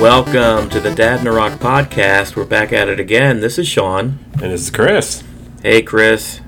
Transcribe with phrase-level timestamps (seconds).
[0.00, 2.34] Welcome to the Dad and the Rock podcast.
[2.34, 3.40] We're back at it again.
[3.40, 4.18] This is Sean.
[4.32, 5.22] And this is Chris.
[5.62, 6.40] Hey, Chris.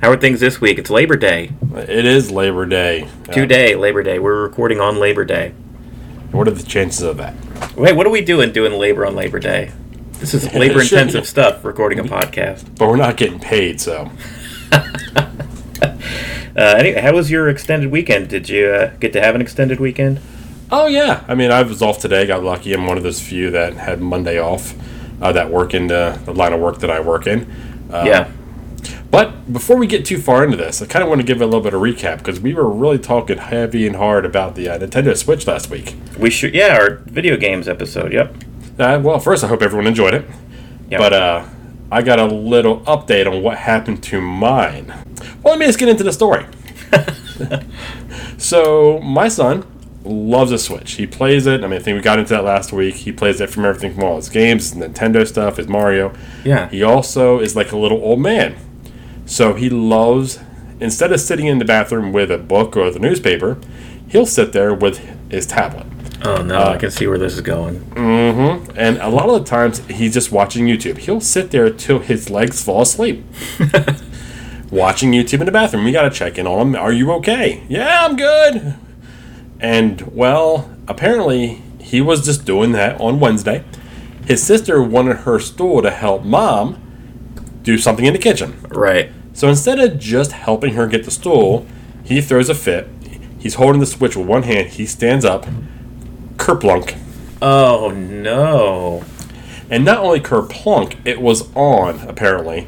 [0.00, 0.78] How are things this week?
[0.78, 1.50] It's Labor Day.
[1.74, 3.08] It is Labor Day.
[3.32, 4.20] Two day Labor Day.
[4.20, 5.54] We're recording on Labor Day.
[6.30, 7.34] What are the chances of that?
[7.74, 9.72] Wait, what are we doing doing labor on Labor Day?
[10.12, 12.76] This is labor intensive stuff, recording a podcast.
[12.78, 14.08] But we're not getting paid, so.
[16.56, 18.28] Uh, anyway, how was your extended weekend?
[18.28, 20.20] Did you uh, get to have an extended weekend?
[20.72, 21.24] Oh, yeah.
[21.26, 22.26] I mean, I was off today.
[22.26, 22.72] Got lucky.
[22.72, 24.74] I'm one of those few that had Monday off
[25.20, 27.50] uh, that work in the, the line of work that I work in.
[27.90, 28.32] Uh, yeah.
[29.10, 31.44] But before we get too far into this, I kind of want to give a
[31.44, 34.78] little bit of recap because we were really talking heavy and hard about the uh,
[34.78, 35.96] Nintendo Switch last week.
[36.16, 38.12] We should, yeah, our video games episode.
[38.12, 38.36] Yep.
[38.78, 40.24] Uh, well, first, I hope everyone enjoyed it.
[40.90, 41.00] Yep.
[41.00, 41.48] But uh,
[41.90, 44.94] I got a little update on what happened to mine.
[45.42, 46.46] Well, let me just get into the story.
[48.38, 49.66] so, my son
[50.04, 50.92] loves a Switch.
[50.92, 51.62] He plays it.
[51.62, 52.94] I mean, I think we got into that last week.
[52.94, 56.12] He plays it from everything from all his games, his Nintendo stuff, his Mario.
[56.44, 56.68] Yeah.
[56.68, 58.56] He also is like a little old man.
[59.26, 60.40] So, he loves,
[60.80, 63.58] instead of sitting in the bathroom with a book or the newspaper,
[64.08, 64.98] he'll sit there with
[65.30, 65.86] his tablet.
[66.22, 67.80] Oh no, I can see where this is going.
[67.80, 68.72] Mm-hmm.
[68.76, 70.98] And a lot of the times he's just watching YouTube.
[70.98, 73.24] He'll sit there till his legs fall asleep.
[74.70, 75.84] watching YouTube in the bathroom.
[75.84, 76.76] We gotta check in on him.
[76.76, 77.64] Are you okay?
[77.68, 78.74] Yeah, I'm good.
[79.60, 83.64] And well, apparently he was just doing that on Wednesday.
[84.26, 86.80] His sister wanted her stool to help mom
[87.62, 88.60] do something in the kitchen.
[88.68, 89.12] Right.
[89.32, 91.66] So instead of just helping her get the stool,
[92.04, 92.88] he throws a fit.
[93.38, 94.68] He's holding the switch with one hand.
[94.68, 95.46] He stands up,
[96.36, 96.98] kerplunk.
[97.40, 99.04] Oh no.
[99.70, 102.66] And not only kerplunk, it was on, apparently.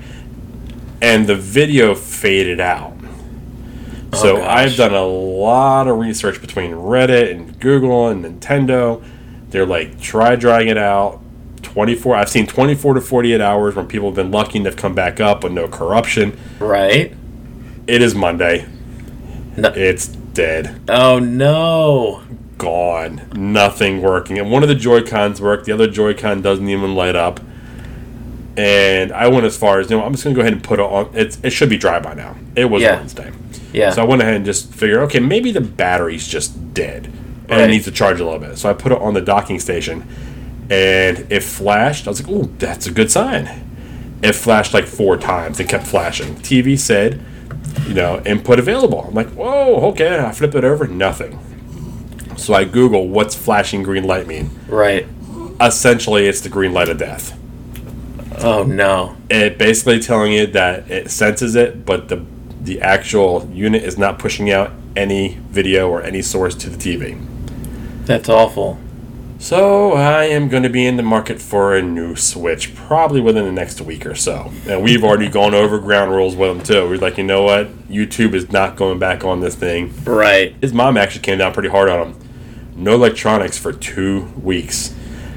[1.00, 2.91] And the video faded out.
[4.12, 4.46] Oh, so gosh.
[4.48, 9.04] I've done a lot of research between Reddit and Google and Nintendo.
[9.48, 11.20] They're like, try drying it out.
[11.62, 14.94] 24, I've seen 24 to 48 hours when people have been lucky and they've come
[14.94, 16.36] back up with no corruption.
[16.58, 17.16] Right.
[17.86, 18.68] It is Monday.
[19.56, 19.70] No.
[19.70, 20.80] It's dead.
[20.88, 22.22] Oh no.
[22.58, 23.28] gone.
[23.34, 24.38] Nothing working.
[24.38, 27.40] And one of the Joy Cons worked, the other Joy Con doesn't even light up.
[28.56, 30.62] And I went as far as, you know, I'm just going to go ahead and
[30.62, 31.10] put it on.
[31.14, 32.36] It's, it should be dry by now.
[32.54, 32.96] It was Yeah.
[32.96, 33.32] Wednesday.
[33.72, 33.90] Yeah.
[33.90, 37.06] So I went ahead and just figured, okay, maybe the battery's just dead.
[37.06, 37.60] And Right.
[37.62, 38.58] it needs to charge a little bit.
[38.58, 40.06] So I put it on the docking station.
[40.70, 42.06] And it flashed.
[42.06, 43.48] I was like, oh, that's a good sign.
[44.22, 45.58] It flashed like four times.
[45.58, 46.36] It kept flashing.
[46.36, 47.20] TV said,
[47.86, 49.04] you know, input available.
[49.08, 50.18] I'm like, whoa, okay.
[50.20, 50.86] I flip it over.
[50.86, 51.38] Nothing.
[52.36, 54.50] So I Google what's flashing green light mean.
[54.68, 55.06] right.
[55.60, 57.38] Essentially, it's the green light of death.
[58.42, 59.16] Oh no.
[59.30, 62.24] It basically telling you that it senses it, but the
[62.60, 67.20] the actual unit is not pushing out any video or any source to the TV.
[68.06, 68.78] That's awful.
[69.38, 73.44] So I am going to be in the market for a new Switch, probably within
[73.44, 74.52] the next week or so.
[74.68, 76.88] And we've already gone over ground rules with him too.
[76.88, 77.66] We're like, you know what?
[77.88, 79.92] YouTube is not going back on this thing.
[80.04, 80.54] Right.
[80.60, 82.28] His mom actually came down pretty hard on him.
[82.76, 84.94] No electronics for two weeks.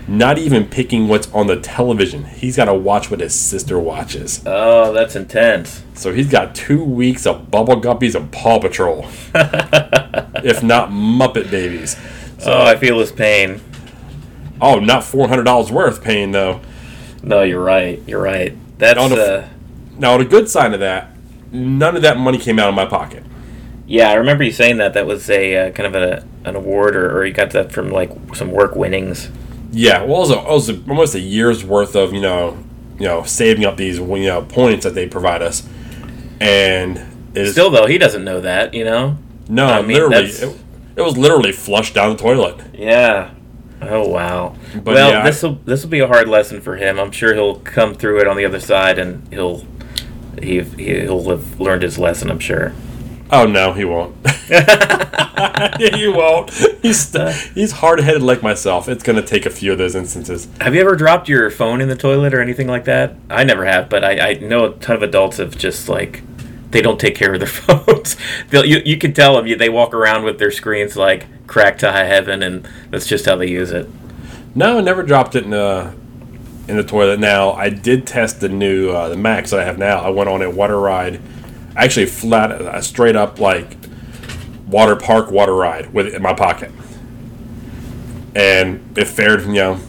[0.07, 2.25] Not even picking what's on the television.
[2.25, 4.43] He's got to watch what his sister watches.
[4.45, 5.81] Oh, that's intense.
[5.95, 9.05] So he's got two weeks of Bubble Guppies and Paw Patrol.
[9.33, 11.97] if not Muppet Babies.
[12.45, 13.61] oh, I feel his pain.
[14.61, 16.61] Oh, not $400 worth pain though.
[17.23, 18.01] No, you're right.
[18.05, 18.55] You're right.
[18.77, 19.47] That's On the- uh,
[19.97, 21.09] Now, the good sign of that,
[21.51, 23.23] none of that money came out of my pocket.
[23.87, 24.11] yeah.
[24.11, 24.93] I remember you saying that.
[24.93, 27.89] That was a uh, kind of a, an award, or, or you got that from
[27.89, 29.29] like some work winnings.
[29.75, 32.57] Yeah, well, it was, a, it was a, almost a year's worth of you know,
[32.97, 35.67] you know, saving up these you know points that they provide us,
[36.39, 36.97] and
[37.33, 38.73] it is Still, though, he doesn't know that.
[38.73, 39.17] You know.
[39.49, 40.57] no, I mean, literally, it,
[40.95, 42.65] it was literally flushed down the toilet.
[42.73, 43.31] Yeah.
[43.81, 44.55] Oh wow.
[44.73, 46.97] But well, yeah, this will this will be a hard lesson for him.
[46.97, 49.65] I'm sure he'll come through it on the other side, and he'll
[50.41, 52.31] he he'll have learned his lesson.
[52.31, 52.73] I'm sure.
[53.31, 54.15] Oh no, he won't.
[55.79, 56.51] he won't.
[56.81, 57.15] He's
[57.53, 58.87] he's hard headed like myself.
[58.87, 60.47] It's gonna take a few of those instances.
[60.61, 63.15] Have you ever dropped your phone in the toilet or anything like that?
[63.29, 66.21] I never have, but I, I know a ton of adults have just like
[66.71, 68.15] they don't take care of their phones.
[68.49, 71.91] They'll, you you can tell them they walk around with their screens like cracked to
[71.91, 73.89] high heaven, and that's just how they use it.
[74.53, 75.93] No, I never dropped it in the
[76.67, 77.19] in the toilet.
[77.19, 79.99] Now I did test the new uh, the Max that I have now.
[79.99, 81.21] I went on a water ride,
[81.75, 83.77] actually flat, a straight up like
[84.67, 86.71] water park water ride with it in my pocket,
[88.35, 89.79] and it fared you know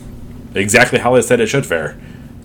[0.54, 1.98] exactly how they said it should fare.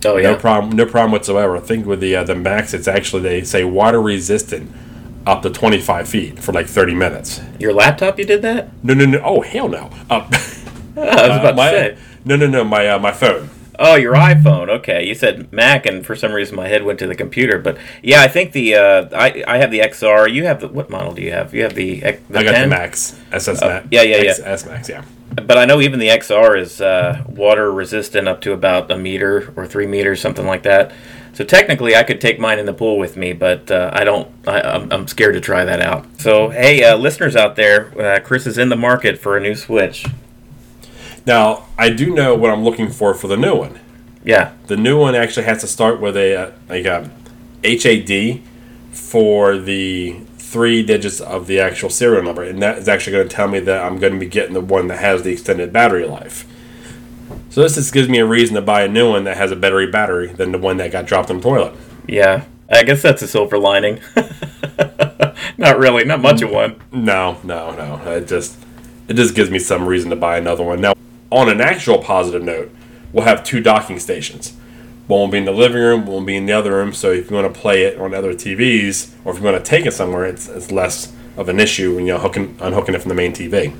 [0.04, 0.32] Oh yeah.
[0.32, 1.56] No problem, no problem whatsoever.
[1.56, 4.70] I think with the uh, the Max, it's actually they say water resistant
[5.26, 7.40] up to 25 feet for like 30 minutes.
[7.60, 8.70] Your laptop, you did that?
[8.82, 9.20] No, no, no.
[9.24, 9.90] Oh, hell no.
[10.10, 10.28] Uh,
[10.96, 11.98] I was about my, to say.
[12.24, 12.64] No, no, no.
[12.64, 13.48] My uh, my phone.
[13.78, 14.68] Oh, your iPhone.
[14.68, 17.58] Okay, you said Mac, and for some reason my head went to the computer.
[17.58, 20.32] But yeah, I think the uh, I I have the XR.
[20.32, 21.54] You have the what model do you have?
[21.54, 22.62] You have the, the I got 10?
[22.68, 23.86] the Max SS Oh, Max.
[23.90, 24.34] yeah, yeah, yeah.
[24.44, 24.88] S Max.
[24.88, 25.04] Yeah.
[25.34, 29.50] But I know even the XR is uh, water resistant up to about a meter
[29.56, 30.92] or three meters, something like that.
[31.32, 34.28] So technically, I could take mine in the pool with me, but uh, I don't.
[34.46, 36.04] I, I'm, I'm scared to try that out.
[36.20, 39.54] So hey, uh, listeners out there, uh, Chris is in the market for a new
[39.54, 40.04] Switch.
[41.26, 43.78] Now I do know what I'm looking for for the new one.
[44.24, 47.10] Yeah, The new one actually has to start with a uh, like a
[47.64, 48.40] HAD
[48.92, 53.34] for the three digits of the actual serial number, and that is actually going to
[53.34, 56.06] tell me that I'm going to be getting the one that has the extended battery
[56.06, 56.46] life.
[57.50, 59.56] So this just gives me a reason to buy a new one that has a
[59.56, 61.74] better battery than the one that got dropped in the toilet.
[62.06, 62.44] yeah.
[62.70, 64.00] I guess that's a silver lining.
[65.58, 66.80] not really, not much of one.
[66.90, 68.00] No, no, no.
[68.12, 68.56] It just
[69.08, 70.80] it just gives me some reason to buy another one.
[70.80, 70.94] Now,
[71.32, 72.70] on an actual positive note,
[73.12, 74.56] we'll have two docking stations.
[75.06, 76.92] One will be in the living room, one will be in the other room.
[76.92, 79.68] So if you want to play it on other TVs, or if you want to
[79.68, 83.00] take it somewhere, it's, it's less of an issue when you know hooking unhooking it
[83.00, 83.74] from the main TV.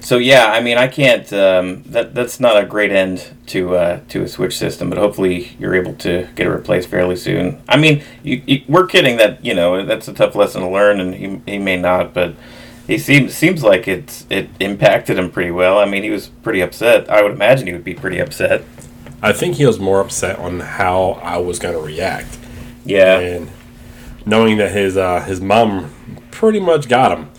[0.00, 1.30] So yeah, I mean, I can't.
[1.32, 5.56] Um, that that's not a great end to uh, to a Switch system, but hopefully
[5.58, 7.62] you're able to get it replaced fairly soon.
[7.68, 11.00] I mean, you, you, we're kidding that you know that's a tough lesson to learn,
[11.00, 12.34] and he, he may not, but
[12.86, 15.78] he seems seems like it's it impacted him pretty well.
[15.78, 17.08] I mean, he was pretty upset.
[17.10, 18.64] I would imagine he would be pretty upset.
[19.22, 22.38] I think he was more upset on how I was going to react,
[22.84, 23.50] Yeah, and
[24.26, 25.90] knowing that his uh, his mom
[26.30, 27.30] pretty much got him.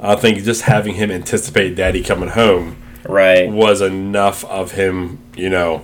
[0.00, 3.50] I think just having him anticipate Daddy coming home right.
[3.50, 5.82] was enough of him, you know,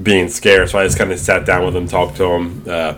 [0.00, 0.70] being scared.
[0.70, 2.62] So I just kind of sat down with him, talked to him.
[2.66, 2.94] Uh,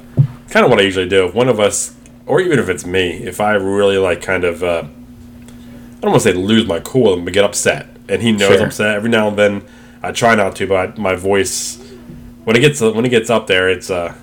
[0.51, 1.27] kind of what I usually do.
[1.27, 1.97] If one of us,
[2.27, 4.85] or even if it's me, if I really like kind of, uh,
[5.99, 8.61] I don't want to say lose my cool, but get upset, and he knows Sure.
[8.61, 8.95] I'm upset.
[8.95, 9.65] Every now and then,
[10.03, 11.77] I try not to, but my voice,
[12.45, 14.15] when it gets when it gets up there, it's uh,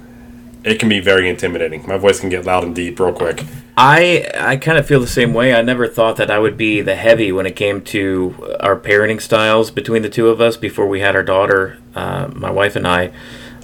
[0.63, 1.85] it can be very intimidating.
[1.87, 3.43] My voice can get loud and deep real quick.
[3.77, 5.53] I I kind of feel the same way.
[5.53, 9.21] I never thought that I would be the heavy when it came to our parenting
[9.21, 12.87] styles between the two of us before we had our daughter, uh, my wife and
[12.87, 13.11] I.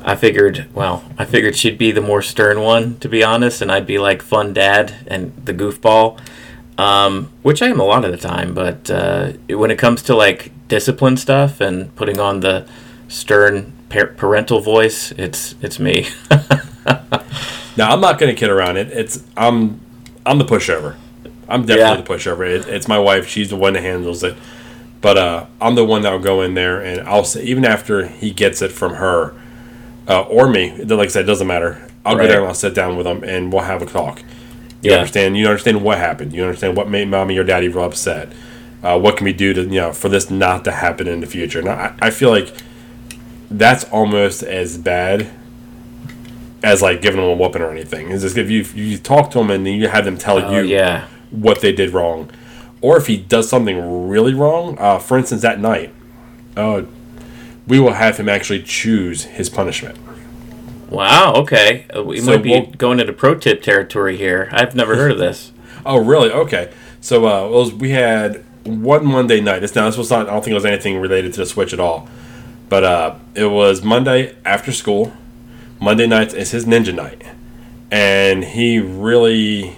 [0.03, 3.71] I figured, well, I figured she'd be the more stern one, to be honest, and
[3.71, 6.19] I'd be like fun dad and the goofball,
[6.81, 8.53] um, which I am a lot of the time.
[8.53, 12.65] But uh, when it comes to like discipline stuff and putting on the
[13.07, 16.07] stern par- parental voice, it's it's me.
[17.77, 18.75] Now I'm not going to kid around.
[18.77, 19.79] It it's I'm
[20.25, 20.95] I'm the pushover.
[21.47, 22.01] I'm definitely Yeah.
[22.01, 22.45] the pushover.
[22.45, 23.27] It, it's my wife.
[23.27, 24.35] She's the one that handles it.
[24.99, 28.07] But uh, I'm the one that will go in there and I'll say even after
[28.07, 29.33] he gets it from her
[30.07, 30.75] uh, or me.
[30.83, 31.87] Like I said, it doesn't matter.
[32.05, 32.23] I'll Right.
[32.23, 34.21] go there and I'll sit down with them and we'll have a talk.
[34.81, 34.97] You Yeah.
[34.97, 35.37] understand?
[35.37, 36.33] You understand what happened.
[36.33, 38.29] You understand what made mommy or daddy real upset.
[38.83, 41.27] Uh, what can we do to you know for this not to happen in the
[41.27, 41.59] future?
[41.59, 42.51] And I, I feel like
[43.49, 45.29] that's almost as bad
[46.63, 48.09] as like giving them a whooping or anything.
[48.09, 50.39] Is just if you if you talk to them and then you have them tell
[50.43, 51.05] Oh, you yeah.
[51.29, 52.29] what they did wrong,
[52.81, 54.77] or if he does something really wrong.
[54.79, 55.93] Uh, for instance, that night,
[56.57, 56.83] uh,
[57.67, 59.97] we will have him actually choose his punishment.
[60.91, 61.33] Wow.
[61.37, 64.49] Okay, uh, we So might be we'll- going into pro tip territory here.
[64.51, 65.51] I've never heard of this.
[65.83, 66.29] Oh, really?
[66.29, 66.71] Okay.
[66.99, 69.61] So uh, was, we had one Monday night.
[69.61, 70.27] This now this was not.
[70.29, 72.07] I don't think it was anything related to the Switch at all.
[72.69, 75.11] But uh, it was Monday after school.
[75.79, 77.23] Monday nights is his ninja night,
[77.89, 79.77] and he really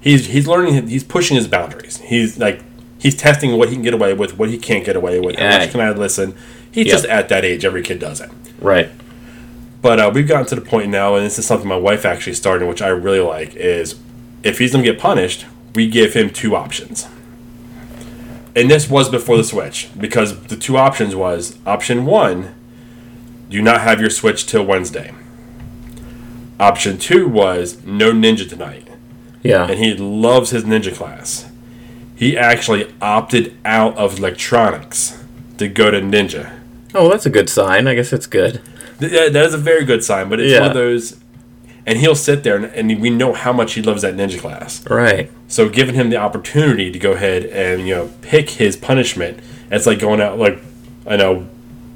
[0.00, 0.88] he's he's learning.
[0.88, 1.98] He's pushing his boundaries.
[1.98, 2.62] He's like
[2.98, 5.36] he's testing what he can get away with, what he can't get away with.
[5.36, 5.58] How Yeah.
[5.58, 6.34] much can I listen?
[6.72, 6.92] He's Yeah.
[6.94, 7.66] just at that age.
[7.66, 8.30] Every kid does it.
[8.58, 8.88] Right.
[9.84, 12.32] But uh, we've gotten to the point now, and this is something my wife actually
[12.32, 14.00] started, which I really like, is
[14.42, 17.06] if he's going to get punished, we give him two options.
[18.56, 22.54] And this was before the Switch, because the two options was option one,
[23.50, 25.12] do not have your Switch till Wednesday.
[26.58, 28.88] Option two was no ninja tonight.
[29.42, 29.66] Yeah.
[29.66, 31.52] And he loves his ninja class.
[32.16, 35.22] He actually opted out of electronics
[35.58, 36.58] to go to ninja.
[36.94, 37.86] Oh, that's a good sign.
[37.86, 38.62] I guess it's good.
[39.08, 40.60] Th- that is a very good sign, but it's Yeah.
[40.60, 41.16] one of those.
[41.86, 44.82] And he'll sit there, and, and we know how much he loves that ninja class.
[44.88, 45.30] Right.
[45.48, 49.38] So, giving him the opportunity to go ahead and you know pick his punishment,
[49.70, 50.38] it's like going out.
[50.38, 50.58] Like
[51.06, 51.46] I know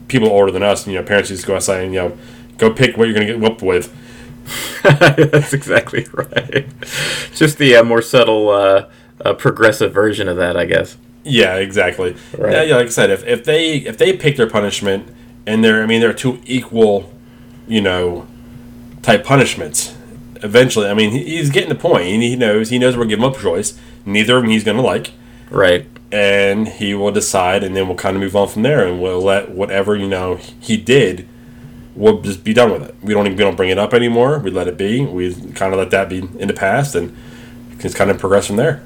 [0.08, 2.18] people older than us, you know, parents used to go outside and you know
[2.58, 3.94] go pick what you're going to get whooped with.
[4.82, 6.66] that's exactly right.
[7.34, 8.88] Just the uh, more subtle, uh,
[9.24, 10.96] uh, progressive version of that, I guess.
[11.24, 12.14] Yeah, exactly.
[12.36, 12.52] Right.
[12.52, 15.08] Yeah, yeah, like I said, if, if they if they pick their punishment
[15.48, 16.94] and they're I mean they're two equal,
[17.66, 18.26] you know,
[19.02, 19.96] type punishments.
[20.42, 22.04] Eventually, I mean he's getting the point.
[22.04, 23.78] He he knows he knows we're giving him a choice.
[24.04, 25.12] Neither of them he's going to like.
[25.50, 25.86] Right.
[26.12, 29.20] and he will decide, and then we'll kind of move on from there, and we'll
[29.20, 31.26] let whatever you know he did,
[31.94, 32.94] we'll just be done with it.
[33.02, 34.38] We don't we don't bring it up anymore.
[34.38, 35.04] We let it be.
[35.04, 37.16] We kind of let that be in the past, and
[37.78, 38.82] just kind of progress from there.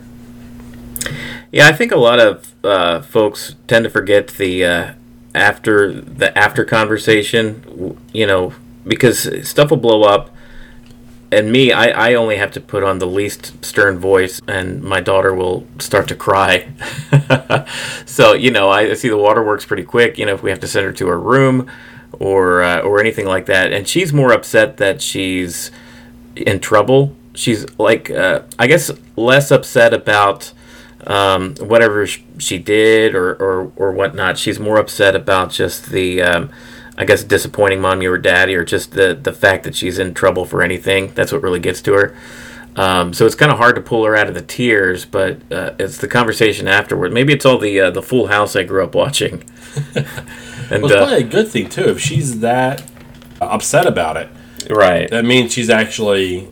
[1.51, 4.93] Yeah, I think a lot of uh, folks tend to forget the uh,
[5.35, 7.99] after the after conversation.
[8.13, 8.55] You know,
[8.87, 10.31] because stuff will blow up.
[11.31, 15.01] And me, I, I only have to put on the least stern voice, and my
[15.01, 16.69] daughter will start to cry.
[18.05, 20.19] so you know, I see the waterworks pretty quick.
[20.19, 21.71] You know, if we have to send her to her room,
[22.19, 25.71] or uh, or anything like that, and she's more upset that she's
[26.37, 27.17] in trouble.
[27.35, 30.53] She's like, uh, I guess, less upset about
[31.07, 34.39] um, whatever she did or, or, or whatnot.
[34.39, 36.51] She's more upset about just the, um,
[36.97, 40.45] I guess, disappointing mommy or daddy or just the, the fact that she's in trouble
[40.45, 41.13] for anything.
[41.15, 42.17] That's what really gets to her.
[42.75, 45.75] Um, so it's kind of hard to pull her out of the tears, but uh,
[45.79, 47.13] it's the conversation afterward.
[47.13, 49.45] Maybe it's all the uh, the Full House I grew up watching.
[49.95, 50.07] and
[50.71, 52.83] Well, it's uh, probably a good thing too if she's that
[53.43, 54.31] upset about it.
[54.71, 56.49] right, That means she's actually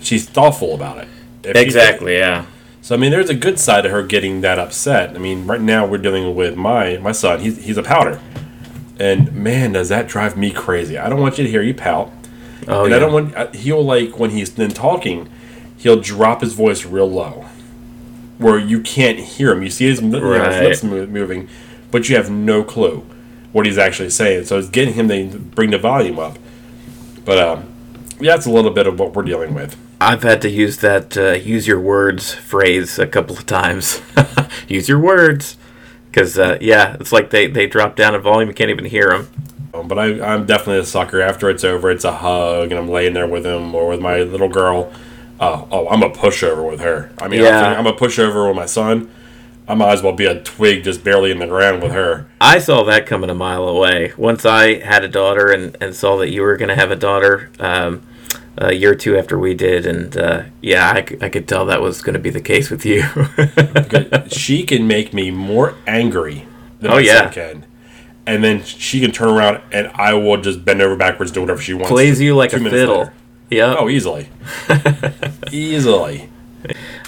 [0.00, 1.08] she's thoughtful about it.
[1.44, 2.46] If exactly, yeah,
[2.84, 5.16] So I mean, there's a good side to her getting that upset.
[5.16, 7.40] I mean, right now we're dealing with my my son.
[7.40, 8.20] He's he's a pouter,
[9.00, 10.98] and man, does that drive me crazy.
[10.98, 12.12] I don't want you to hear you pout,
[12.68, 15.30] oh and yeah, I don't want he'll like when he's then talking,
[15.78, 17.46] he'll drop his voice real low,
[18.36, 19.62] where you can't hear him.
[19.62, 21.48] You see his, know, his lips moving,
[21.90, 22.98] but you have no clue
[23.52, 24.44] what he's actually saying.
[24.44, 26.36] So it's getting him to bring the volume up.
[27.24, 27.73] But um,
[28.20, 29.76] that's a little bit of what we're dealing with.
[30.00, 34.02] I've had to use that uh, "use your words" phrase a couple of times.
[34.68, 35.56] use your words,
[36.10, 39.08] because uh, yeah, it's like they they drop down in volume, you can't even hear
[39.10, 39.28] them.
[39.72, 40.04] Um, But I,
[40.34, 41.20] I'm definitely a sucker.
[41.20, 44.18] After it's over, it's a hug, and I'm laying there with him or with my
[44.22, 44.92] little girl.
[45.40, 47.10] Uh, oh, I'm a pushover with her.
[47.20, 47.74] I mean, Yeah.
[47.76, 49.10] I'm a pushover with my son.
[49.66, 52.26] I might as well be a twig just barely in the ground with her.
[52.40, 54.12] I saw that coming a mile away.
[54.16, 56.96] Once I had a daughter and, and saw that you were going to have a
[56.96, 58.02] daughter um,
[58.58, 62.02] a year or two after we did, and uh, yeah, I could tell that was
[62.02, 63.04] going to be the case with you.
[64.28, 66.46] she can make me more angry
[66.80, 67.30] than Oh, my yeah.
[67.30, 67.64] can.
[68.26, 71.60] And then she can turn around and I will just bend over backwards, do whatever
[71.60, 71.90] she wants.
[71.90, 73.10] Plays you like a fiddle.
[73.50, 73.76] Yeah.
[73.78, 74.28] Oh, easily.
[75.52, 76.28] easily.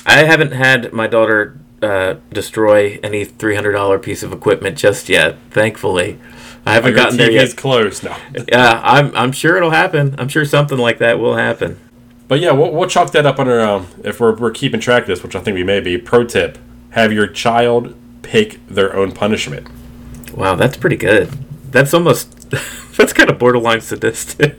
[0.05, 5.09] I haven't had my daughter uh, destroy any three hundred dollar piece of equipment just
[5.09, 5.37] yet.
[5.51, 6.19] Thankfully,
[6.65, 7.57] I haven't gotten there TV's yet.
[7.57, 8.17] close now.
[8.49, 10.15] Yeah, I'm I'm sure it'll happen.
[10.19, 11.79] I'm sure something like that will happen.
[12.29, 15.07] But yeah, we'll, we'll chalk that up under um, if we're, we're keeping track of
[15.07, 15.97] this, which I think we may be.
[15.97, 16.59] Pro tip:
[16.91, 19.69] Have your child pick their own punishment.
[20.35, 21.29] Wow, that's pretty good.
[21.71, 22.51] That's almost
[22.97, 24.57] that's kind of borderline sadistic.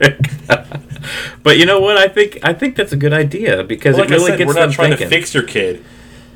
[1.42, 1.96] but you know what?
[1.98, 4.48] I think I think that's a good idea because Like it really I said, gets
[4.48, 5.10] we're them not trying thinking.
[5.10, 5.84] to fix your kid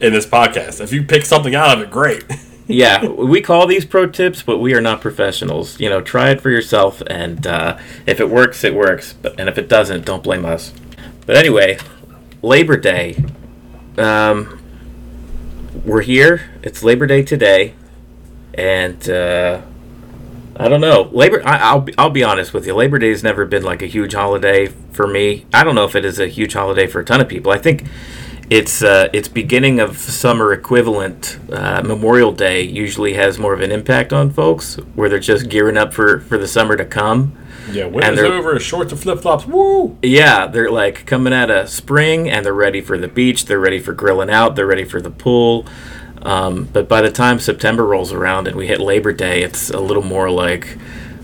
[0.03, 0.81] in this podcast.
[0.81, 2.25] If you pick something out of it, great.
[2.67, 5.81] yeah, we call these pro tips, but we are not professionals.
[5.81, 9.15] You know, try it for yourself, and uh, if it works, it works.
[9.15, 10.75] But and if it doesn't, don't blame us.
[11.25, 11.79] But anyway,
[12.43, 13.17] Labor Day.
[13.97, 14.59] Um,
[15.85, 16.51] we're here.
[16.63, 17.75] It's Labor Day today,
[18.55, 19.63] and uh,
[20.57, 21.09] I don't know.
[21.13, 21.47] Labor.
[21.47, 22.75] I, I'll I'll be honest with you.
[22.75, 25.47] Labor Day has never been like a huge holiday for me.
[25.53, 27.53] I don't know if it is a huge holiday for a ton of people.
[27.53, 27.85] I think
[28.53, 31.39] it's uh, it's beginning of summer equivalent.
[31.51, 35.79] Uh, Memorial Day usually has more of an impact on folks, where they're just gearing
[35.79, 37.35] up for for the summer to come.
[37.71, 38.59] yeah, winter's over.
[38.61, 39.47] Shorts and flip flops.
[39.47, 39.97] Woo!
[40.03, 43.47] Yeah, they're like coming out of spring and they're ready for the beach.
[43.47, 44.55] They're ready for grilling out.
[44.55, 45.67] They're ready for the pool.
[46.21, 49.81] Um, but by the time September rolls around and we hit Labor Day, it's a
[49.81, 50.77] little more like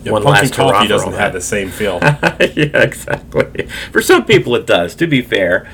[0.03, 1.99] Yeah, one last hurrah coffee doesn't have the same feel.
[2.03, 3.67] yeah, exactly.
[3.93, 4.95] For some people, it does.
[4.97, 5.69] To be fair,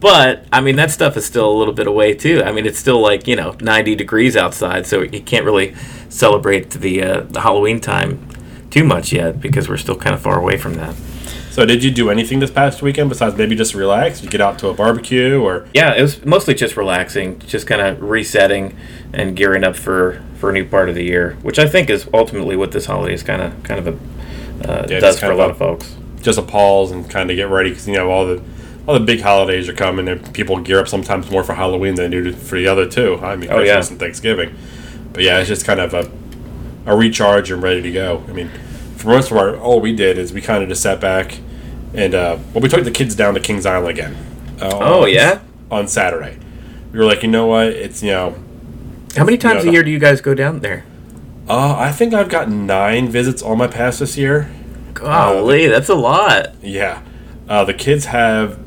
[0.00, 2.42] but I mean that stuff is still a little bit away too.
[2.44, 5.74] I mean it's still like you know 90 degrees outside, so you can't really
[6.08, 8.28] celebrate the uh, the Halloween time
[8.70, 10.94] too much yet because we're still kind of far away from that.
[11.50, 14.18] so, did you do anything this past weekend besides maybe just relax?
[14.18, 15.68] Did you get out to a barbecue or?
[15.72, 18.76] Yeah, it was mostly just relaxing, just kind of resetting
[19.12, 22.08] and gearing up for for a new part of the year, which I think is
[22.12, 25.36] ultimately what this holiday is kind of kind of a uh, Yeah, does for a
[25.36, 25.96] lot of of folks.
[26.20, 28.42] just a pause and kind of get ready because you know all the
[28.86, 32.10] all the big holidays are coming and people gear up sometimes more for Halloween than
[32.10, 33.18] they do for the other two.
[33.22, 33.92] I mean, Oh, Christmas yeah.
[33.92, 34.54] and Thanksgiving.
[35.12, 36.10] But yeah, it's just kind of a
[36.86, 38.22] a recharge and ready to go.
[38.28, 38.50] I mean,
[38.96, 41.38] for most of our all we did is we kind of just sat back
[41.94, 44.16] and uh, well, we took the kids down to Kings Island again.
[44.60, 46.38] Uh, Oh on- yeah, on Saturday.
[46.92, 47.68] We were like, you know what?
[47.68, 48.34] It's you know,
[49.16, 50.84] how many times Yeah, a year do you guys go down there?
[51.48, 54.50] uh, I think I've got nine visits on my pass this year.
[54.94, 56.54] Golly, that's a lot.
[56.62, 57.02] Yeah.
[57.48, 58.58] Uh, the kids have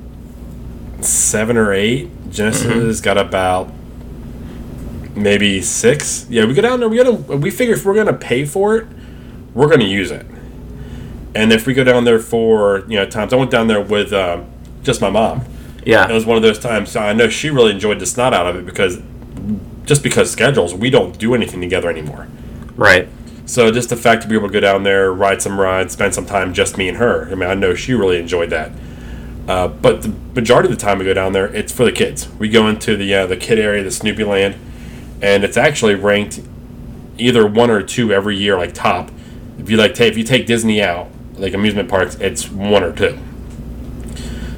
[1.01, 2.09] seven or eight.
[2.31, 2.65] Genesis
[2.99, 3.03] Mm-hmm.
[3.03, 3.71] got about
[5.15, 6.25] maybe six.
[6.29, 6.89] Yeah, we go down there.
[6.89, 7.13] We gotta.
[7.13, 8.87] We figure if we're gonna pay for it,
[9.53, 10.25] we're gonna use it.
[11.35, 14.11] And if we go down there for you know times, I went down there with
[14.13, 14.43] uh,
[14.83, 15.43] just my mom.
[15.85, 16.91] Yeah, it was one of those times.
[16.91, 18.99] So I know she really enjoyed the snot out of it because
[19.85, 22.27] just because schedules, we don't do anything together anymore.
[22.75, 23.07] Right.
[23.45, 26.13] So just the fact to be able to go down there, ride some rides, spend
[26.13, 27.29] some time, just me and her.
[27.31, 28.71] I mean, I know she really enjoyed that.
[29.47, 32.27] Uh, but the majority of the time we go down there, it's for the kids.
[32.37, 34.55] We go into the uh, the kid area, the Snoopy Land,
[35.21, 36.41] and it's actually ranked
[37.17, 39.09] either one or two every year, like top.
[39.57, 42.93] If you like, ta- if you take Disney out, like amusement parks, it's one or
[42.93, 43.17] two.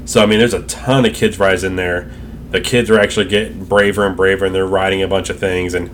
[0.06, 2.12] So I mean, there's a ton of kids rides in there.
[2.50, 5.76] The kids are actually getting braver and braver, and they're riding a bunch of things,
[5.76, 5.92] and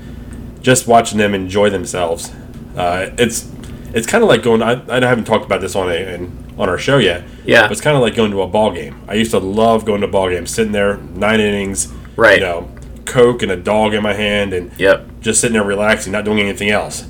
[0.61, 2.31] just watching them enjoy themselves.
[2.77, 3.51] Uh, it's
[3.93, 4.61] it's kind of like going.
[4.61, 7.23] I, I haven't talked about this on a in, on our show yet.
[7.45, 7.63] Yeah.
[7.63, 9.01] but it's kind of like going to a ball game.
[9.07, 12.39] I used to love going to ball games, sitting there nine innings, Right.
[12.39, 12.69] You know,
[13.03, 15.19] coke and a dog in my hand, and Yep.
[15.21, 17.05] just sitting there relaxing, not doing anything else.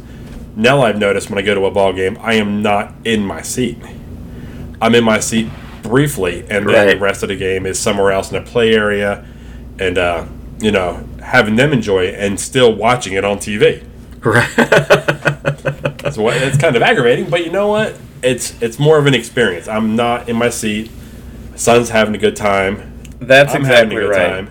[0.56, 3.42] Now I've noticed when I go to a ball game, I am not in my
[3.42, 3.78] seat.
[4.82, 5.48] I'm in my seat
[5.84, 6.94] briefly, and then Right.
[6.96, 9.24] the rest of the game is somewhere else in a play area,
[9.80, 10.24] and uh,
[10.60, 13.84] you know, having them enjoy it and still watching it on TV.
[14.26, 14.50] Right.
[16.14, 17.96] So what- it's kind of aggravating, but you know what?
[18.26, 19.68] It's it's more of an experience.
[19.68, 20.92] I'm not in my seat.
[21.56, 22.94] Son's having a good time.
[23.20, 24.48] That's I'm exactly having a good right.
[24.48, 24.50] time.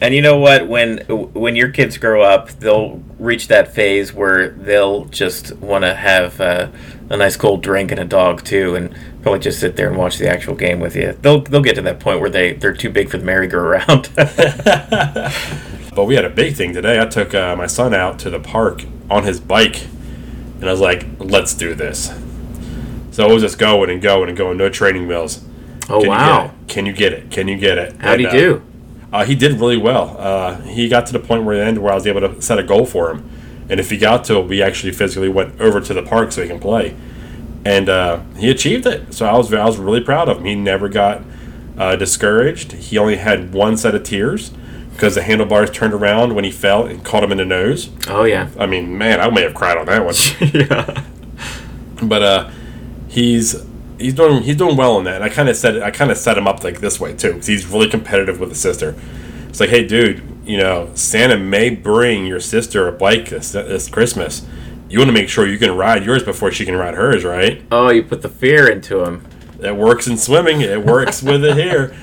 [0.00, 0.66] And you know what?
[0.66, 5.94] When when your kids grow up, they'll reach that phase where they'll just want to
[5.94, 6.68] have uh,
[7.10, 10.16] a nice cold drink and a dog too, and probably just sit there and watch
[10.16, 11.12] the actual game with you.
[11.20, 14.08] They'll they'll get to that point where they they're too big for the merry-go-round.
[15.94, 17.00] But we had a big thing today.
[17.00, 19.82] I took uh, my son out to the park on his bike,
[20.60, 22.10] and I was like, "Let's do this."
[23.10, 25.44] So it was just going and going and going, no training wheels.
[25.88, 26.44] oh Can wow!
[26.44, 26.50] You?
[26.68, 27.30] Can you get it?
[27.30, 27.96] Can you get it?
[28.00, 28.62] How'd he And, uh, do?
[29.12, 30.16] Uh, he did really well.
[30.18, 32.58] Uh, he got to the point where the end where I was able to set
[32.58, 33.28] a goal for him,
[33.68, 36.42] and if he got to it, we actually physically went over to the park so
[36.42, 36.94] he can play,
[37.64, 39.12] and uh, he achieved it.
[39.12, 40.44] So I was I was really proud of him.
[40.44, 41.22] He never got
[41.76, 42.72] uh, discouraged.
[42.72, 44.52] He only had one set of tears
[44.92, 47.90] because the handlebars turned around when he fell and caught him in the nose.
[48.06, 48.50] Oh yeah.
[48.58, 50.14] I mean, man, I may have cried on that one.
[50.54, 51.04] yeah.
[52.02, 52.50] but uh,
[53.10, 53.56] he's
[53.98, 55.16] he's doing he's doing well in that.
[55.16, 57.14] And I kind of set it, I kind of set him up like this way
[57.14, 58.94] too, because he's really competitive with his sister.
[59.48, 63.88] It's like, hey, dude, you know, Santa may bring your sister a bike this this
[63.88, 64.46] Christmas.
[64.88, 67.62] You want to make sure you can ride yours before she can ride hers, right?
[67.70, 69.24] Oh, you put the fear into him.
[69.62, 70.62] It works in swimming.
[70.62, 71.94] It works with it here.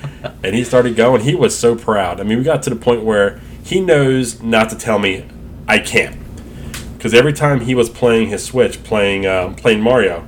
[0.42, 1.22] And he started going.
[1.22, 2.20] He was so proud.
[2.20, 5.26] I mean, we got to the point where he knows not to tell me
[5.66, 6.16] I can't.
[6.96, 10.26] Because every time he was playing his Switch, playing um, playing Mario,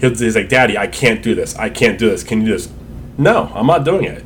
[0.00, 1.56] he's like, "Daddy, I can't do this.
[1.56, 2.22] I can't do this.
[2.22, 2.70] Can you do this?"
[3.18, 4.24] No, I'm not doing it.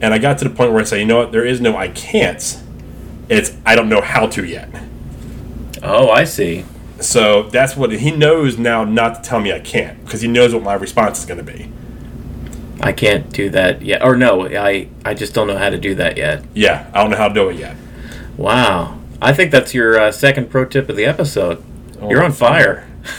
[0.00, 1.32] And I got to the point where I say, "You know what?
[1.32, 2.62] There is no I can't.
[3.28, 4.68] It's I don't know how to yet."
[5.82, 6.64] Oh, I see.
[7.00, 10.54] So that's what he knows now not to tell me I can't because he knows
[10.54, 11.70] what my response is going to be.
[12.80, 14.02] I can't do that yet.
[14.02, 16.44] Or no, I I just don't know how to do that yet.
[16.54, 17.76] Yeah, I don't know how to do it yet.
[18.36, 18.98] Wow.
[19.20, 21.62] I think that's your uh, second pro tip of the episode.
[22.00, 22.86] Oh, You're on fire.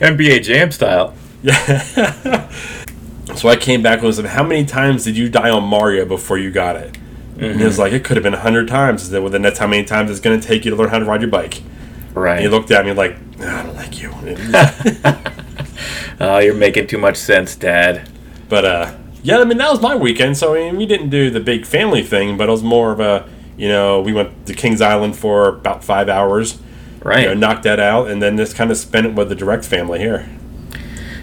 [0.00, 1.14] NBA Jam style.
[1.42, 2.48] Yeah.
[3.34, 6.38] so I came back and said, "How many times did you die on Mario before
[6.38, 6.96] you got it?"
[7.38, 9.66] And he was like, "It could have been a hundred times." Well, then that's how
[9.66, 11.58] many times it's going to take you to learn how to ride your bike.
[11.60, 12.40] And Right.
[12.40, 14.12] he looked at me like, "I don't like you."
[16.20, 18.08] Oh, you're making too much sense, Dad.
[18.48, 20.36] but uh, yeah, I mean that was my weekend.
[20.36, 22.98] So I mean, we didn't do the big family thing, but it was more of
[22.98, 26.58] a, you know, we went to Kings Island for about five hours.
[27.02, 27.22] Right.
[27.22, 29.64] You know, knocked that out, and then just kind of spend it with the direct
[29.64, 30.28] family here.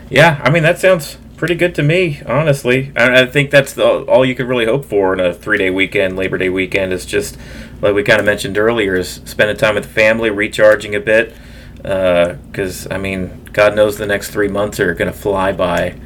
[0.10, 2.92] Yeah, I mean that sounds pretty good to me, honestly.
[2.96, 6.16] I, I think that's the, all you could really hope for in a three-day weekend,
[6.16, 6.94] Labor Day weekend.
[6.94, 7.38] Is just
[7.82, 11.36] like we kind of mentioned earlier, is spending time with the family, recharging a bit.
[11.84, 16.00] Uh, because I mean, God knows the next three months are going to fly by.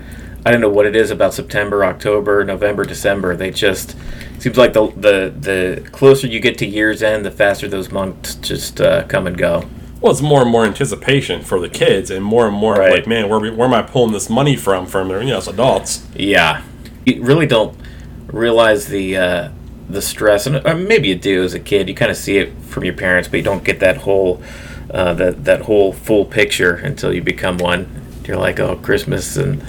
[0.49, 3.35] I don't know what it is about September, October, November, December.
[3.35, 3.95] They just
[4.39, 8.33] seems like the the the closer you get to year's end, the faster those months
[8.33, 9.69] just uh, come and go.
[10.01, 12.91] Well, it's more and more anticipation for the kids, and more and more Right.
[12.91, 14.87] like, man, where, where am I pulling this money from?
[14.87, 16.07] From you know, as adults.
[16.15, 16.63] Yeah,
[17.05, 17.77] you really don't
[18.25, 19.49] realize the uh,
[19.87, 21.87] the stress, and uh, maybe you do as a kid.
[21.87, 24.41] You kind of see it from your parents, but you don't get that whole
[24.89, 28.01] uh, that that whole full picture until you become one.
[28.25, 29.63] You're like, oh, Christmas and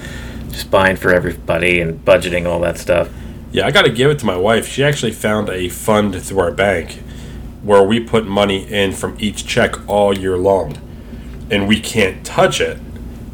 [0.51, 3.09] just buying for everybody and budgeting all that stuff.
[3.53, 4.67] Yeah, I got to give it to my wife.
[4.69, 7.03] She actually found a fund through our bank
[7.63, 10.79] where we put money in from each check all year long,
[11.51, 12.79] and we can't touch it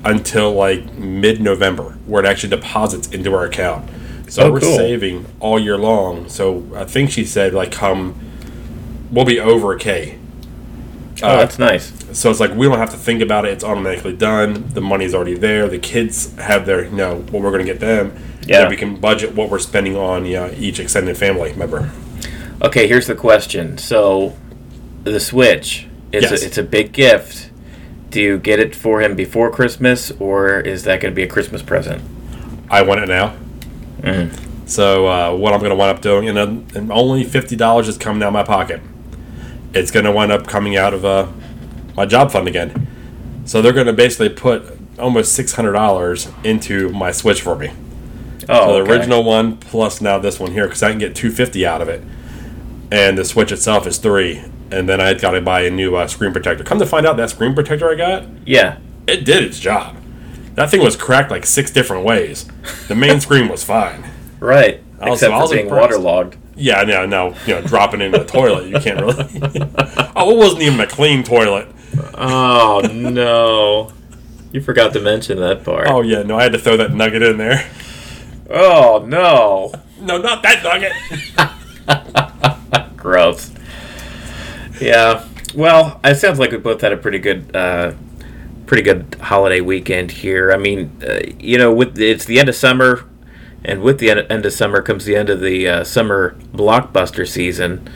[0.05, 3.91] until like mid-November, where it actually deposits into our account.
[4.29, 4.77] So Oh, we're cool.
[4.77, 6.29] saving all year long.
[6.29, 8.19] So I think she said like come
[9.11, 10.19] we'll be over a K.
[11.23, 11.93] Oh, uh, that's nice.
[12.17, 13.53] So it's like we don't have to think about it.
[13.53, 14.71] It's automatically done.
[14.71, 15.69] The money's already there.
[15.69, 18.19] The kids have their, you know, what we're going to get them.
[18.47, 18.63] Yeah.
[18.63, 21.93] And we can budget what we're spending on yeah, each extended family member.
[22.63, 23.77] Okay, here's the question.
[23.77, 24.35] So,
[25.05, 26.43] the Switch, it's, Yes.
[26.43, 27.51] a, it's a big gift.
[28.09, 31.29] Do you get it for him before Christmas, or is that going to be a
[31.29, 32.03] Christmas present?
[32.71, 33.37] I want it now.
[34.01, 34.67] Mm.
[34.67, 37.89] So uh, what I'm going to wind up doing, and, uh, and only fifty dollars
[37.89, 38.81] is coming out of my pocket.
[39.75, 41.27] It's going to wind up coming out of uh,
[41.97, 42.87] my job fund again.
[43.45, 44.65] So they're going to basically put
[44.99, 47.71] almost six hundred dollars into my Switch for me.
[48.49, 48.93] Oh, So the okay.
[48.93, 51.89] original one plus now this one here because I can get two fifty out of
[51.89, 52.03] it,
[52.91, 54.45] and the Switch itself is three.
[54.69, 56.65] And then I got to buy a new uh, screen protector.
[56.65, 58.79] Come to find out, that screen protector I got, Yeah.
[59.07, 59.97] it did its job.
[60.57, 62.47] That thing was cracked like six different ways.
[62.89, 64.05] The main screen was fine.
[64.41, 64.83] Right.
[65.01, 65.83] I was- Except I was being impressed.
[65.93, 66.37] waterlogged.
[66.57, 69.41] Yeah, no, no, you know, dropping it in the toilet, you can't really.
[70.17, 71.69] oh, it wasn't even a clean toilet.
[72.17, 73.93] Oh no!
[74.53, 75.89] You forgot to mention that part.
[75.89, 77.71] Oh yeah, no, I had to throw that nugget in there.
[78.49, 79.73] Oh no!
[80.01, 80.93] No, not that nugget.
[82.97, 83.53] Gross.
[84.81, 85.27] Yeah.
[85.55, 87.93] Well, it sounds like we both had a pretty good, uh,
[88.67, 90.53] pretty good holiday weekend here.
[90.53, 93.05] I mean, uh, you know, with it's the end of summer,
[93.65, 97.27] and with the end end of summer comes the end of the uh, summer blockbuster
[97.27, 97.89] season.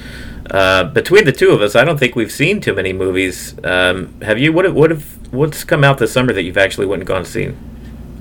[0.51, 3.55] Uh, between the two of us, I don't think we've seen too many movies.
[3.65, 4.53] Um, have you?
[4.53, 7.19] What have, what have what's come out this summer that you've actually went and gone
[7.19, 7.57] and seen?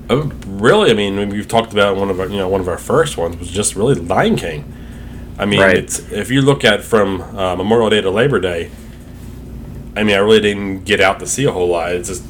[0.08, 0.90] Oh, really?
[0.90, 3.36] I mean, we've talked about one of our, you know, one of our first ones
[3.38, 4.72] was just really Lion King.
[5.38, 5.76] I mean, Right.
[5.76, 8.70] it's if you look at from uh, Memorial Day to Labor Day.
[9.96, 11.92] I mean, I really didn't get out to see a whole lot.
[11.92, 12.22] It's just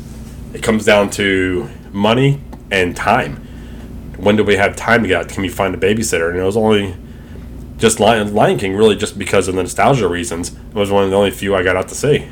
[0.54, 3.36] it comes down to money and time.
[4.16, 5.28] When do we have time to get out?
[5.28, 6.30] Can we find a babysitter?
[6.30, 6.94] And it was only
[7.80, 10.52] just Lion, Lion King, really, just because of the nostalgia reasons.
[10.52, 12.28] It was one of the only few I got out to see.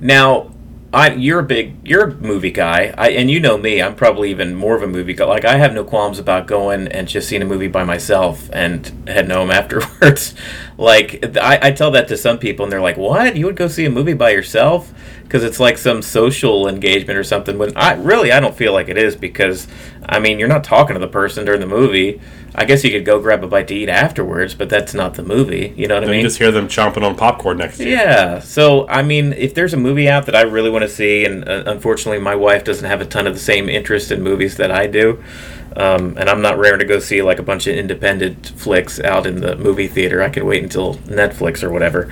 [0.00, 0.52] Now,
[0.92, 3.82] I you're a big you're a movie guy, I, and you know me.
[3.82, 5.24] I'm probably even more of a movie guy.
[5.24, 8.86] Like I have no qualms about going and just seeing a movie by myself and
[9.06, 10.34] heading home afterwards.
[10.78, 13.36] like I, I tell that to some people, and they're like, "What?
[13.36, 17.24] You would go see a movie by yourself?" Because it's like some social engagement or
[17.24, 17.58] something.
[17.58, 19.66] When I really I don't feel like it is because
[20.08, 22.20] I mean you're not talking to the person during the movie.
[22.58, 25.22] I guess you could go grab a bite to eat afterwards, but that's not the
[25.22, 25.74] movie.
[25.76, 26.16] You know what I mean?
[26.16, 27.90] you just hear them chomping on popcorn next to you.
[27.90, 28.38] Yeah.
[28.38, 31.46] So, I mean, if there's a movie out that I really want to see, and
[31.46, 34.70] uh, unfortunately my wife doesn't have a ton of the same interest in movies that
[34.70, 35.22] I do,
[35.76, 39.26] um, and I'm not rare to go see like a bunch of independent flicks out
[39.26, 42.10] in the movie theater, I could wait until Netflix or whatever.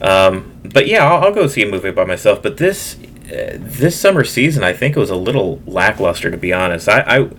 [0.00, 2.42] Um, but yeah, I'll, I'll go see a movie by myself.
[2.42, 2.96] But this
[3.26, 6.88] this summer season, I think it was a little lackluster, to be honest.
[6.88, 7.30] I I,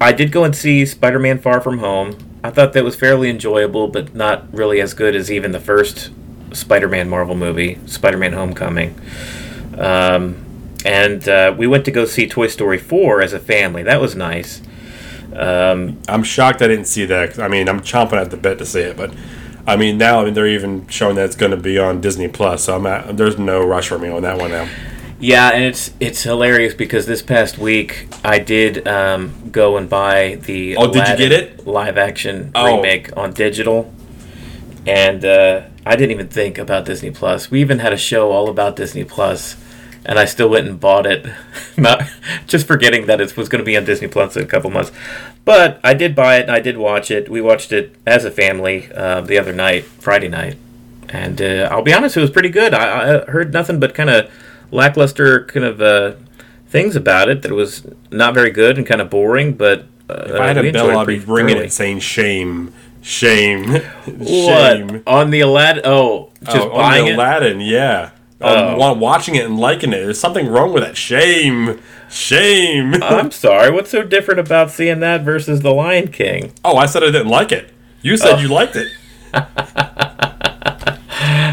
[0.00, 2.16] I did go and see Spider-Man: Far From Home.
[2.42, 6.10] I thought that was fairly enjoyable, but not really as good as even the first
[6.52, 8.98] Spider-Man Marvel movie, Spider-Man: Homecoming.
[9.78, 10.44] Um,
[10.84, 13.82] and uh, we went to go see Toy Story 4 as a family.
[13.82, 14.62] That was nice.
[15.34, 17.38] Um, I'm shocked I didn't see that.
[17.38, 19.14] I mean, I'm chomping at the bit to see it, but
[19.66, 22.28] I mean now I mean, they're even showing that it's going to be on Disney
[22.28, 22.64] Plus.
[22.64, 24.68] So I'm at, there's no rush for me on that one now.
[25.20, 30.36] Yeah, and it's it's hilarious because this past week I did um, go and buy
[30.36, 31.66] the Oh, did you get it?
[31.66, 32.76] live action Oh.
[32.76, 33.92] remake on digital,
[34.86, 37.50] and uh, I didn't even think about Disney Plus.
[37.50, 39.56] We even had a show all about Disney Plus,
[40.06, 41.26] and I still went and bought it,
[41.76, 42.02] not
[42.46, 44.90] just forgetting that it was going to be on Disney Plus in a couple months.
[45.44, 47.28] But I did buy it and I did watch it.
[47.28, 50.56] We watched it as a family uh, the other night, Friday night,
[51.10, 52.72] and uh, I'll be honest, it was pretty good.
[52.72, 54.30] I, I heard nothing but kind of
[54.70, 56.12] lackluster kind of uh,
[56.68, 57.42] things about it.
[57.42, 59.54] That it was not very good and kind of boring.
[59.54, 63.64] But uh, If I had a bell, I'd be ringing it saying shame, shame,
[64.06, 65.02] What shame.
[65.06, 65.82] on the Aladdin?
[65.86, 67.14] Oh, just oh, on buying the it.
[67.14, 68.10] Aladdin, yeah.
[68.42, 68.80] Oh.
[68.92, 69.96] Um, watching it and liking it.
[69.98, 70.96] There's something wrong with that.
[70.96, 71.78] Shame,
[72.08, 72.94] shame.
[73.02, 73.70] I'm sorry.
[73.70, 76.52] What's so different about seeing that versus The Lion King?
[76.64, 77.70] oh, I said I didn't like it.
[78.00, 78.38] You said Oh.
[78.38, 78.88] you liked it.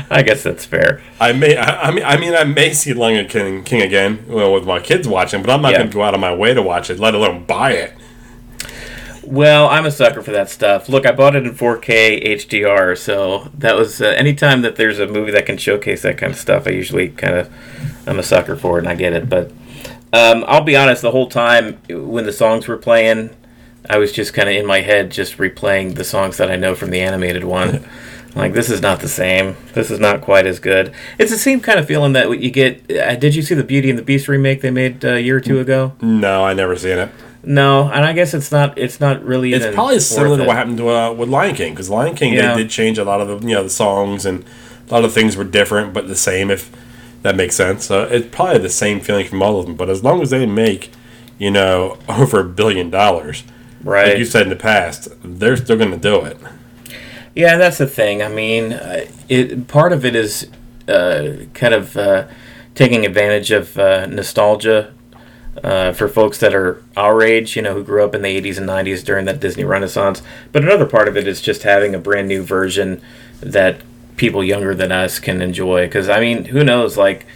[0.11, 1.01] I guess that's fair.
[1.19, 4.53] I may, I, I mean, I mean, I may see Lion King, King again well,
[4.53, 5.79] with my kids watching, but I'm not Yeah.
[5.79, 7.93] going to go out of my way to watch it, let alone buy it.
[9.23, 10.87] Well, I'm a sucker for that stuff.
[10.87, 15.07] Look, I bought it in 4K HDR, so that was uh, anytime that there's a
[15.07, 16.65] movie that can showcase that kind of stuff.
[16.65, 17.53] I usually kind of
[18.07, 19.27] I'm a sucker for it, and I get it.
[19.27, 19.51] But
[20.13, 23.31] um, I'll be honest, the whole time when the songs were playing,
[23.89, 26.73] I was just kind of in my head, just replaying the songs that I know
[26.73, 27.85] from the animated one.
[28.35, 29.55] like this is not the same.
[29.73, 30.93] This is not quite as good.
[31.17, 32.89] It's the same kind of feeling that you get.
[32.91, 35.37] Uh, did you see the Beauty and the Beast remake they made uh, a year
[35.37, 35.93] or two ago?
[36.01, 37.09] No, I never seen it.
[37.43, 38.77] No, and I guess it's not.
[38.77, 39.53] It's not really.
[39.53, 42.53] It's probably similar to what happened to uh, with Lion King because Lion King Yeah.
[42.55, 44.43] they did change a lot of the you know the songs and
[44.89, 46.51] A lot of things were different, but the same.
[46.51, 46.69] If
[47.23, 47.85] that makes sense.
[47.85, 49.75] So it's probably the same feeling from all of them.
[49.75, 50.91] But as long as they make,
[51.39, 53.43] you know, over a billion dollars,
[53.83, 54.09] Right.
[54.09, 56.37] like you said in the past, they're still going to do it.
[57.37, 58.23] Yeah, that's the thing.
[58.23, 60.47] I mean, uh, it part of it is
[60.87, 62.27] uh, kind of uh,
[62.73, 64.91] taking advantage of uh, nostalgia
[65.63, 68.57] uh, for folks that are our age, you know, who grew up in the 80s
[68.57, 70.23] and 90s during that Disney Renaissance.
[70.51, 73.03] But another part of it is just having a brand new version
[73.39, 73.81] that
[74.15, 75.85] people younger than us can enjoy.
[75.85, 76.97] Because I mean, who knows?
[76.97, 77.27] Like,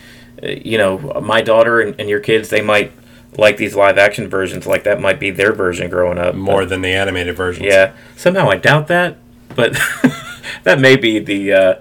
[0.42, 2.92] uh, you know, my daughter and, and your kids, they might
[3.38, 4.66] like these live action versions.
[4.66, 6.34] Like that might be their version growing up.
[6.34, 7.68] More than the animated versions.
[7.68, 9.18] Yeah, somehow I doubt that,
[9.56, 9.74] but
[10.64, 11.74] that may be the uh,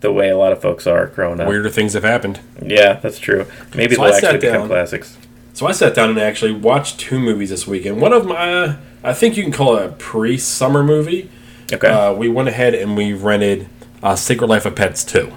[0.00, 1.48] the way a lot of folks are growing up.
[1.48, 2.40] Weirder things have happened.
[2.62, 3.46] Yeah, that's true.
[3.74, 5.16] Maybe So they'll I actually become down- classics.
[5.54, 8.00] So I sat down and actually watched two movies this weekend.
[8.00, 11.30] One of my, I think you can call it a pre-summer movie.
[11.72, 11.86] Okay.
[11.86, 13.68] Uh, we went ahead and we rented
[14.02, 15.32] uh, Secret Life of Pets 2.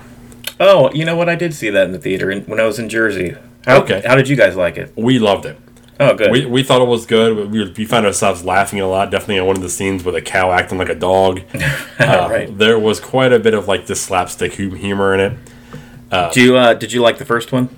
[0.59, 1.29] oh, you know what?
[1.29, 3.35] I did see that in the theater in, when I was in Jersey.
[3.65, 4.01] How, Okay.
[4.03, 4.91] How did you guys like it?
[4.95, 5.59] We loved it.
[5.99, 6.31] Oh, good.
[6.31, 7.49] We, we thought it was good.
[7.51, 9.09] We, we found ourselves laughing a lot.
[9.09, 11.41] Definitely on one of the scenes with a cow acting like a dog.
[11.99, 12.57] Uh, right.
[12.57, 15.37] There was quite a bit of like this slapstick humor in it.
[16.33, 17.69] Did you uh, Did you like the first one?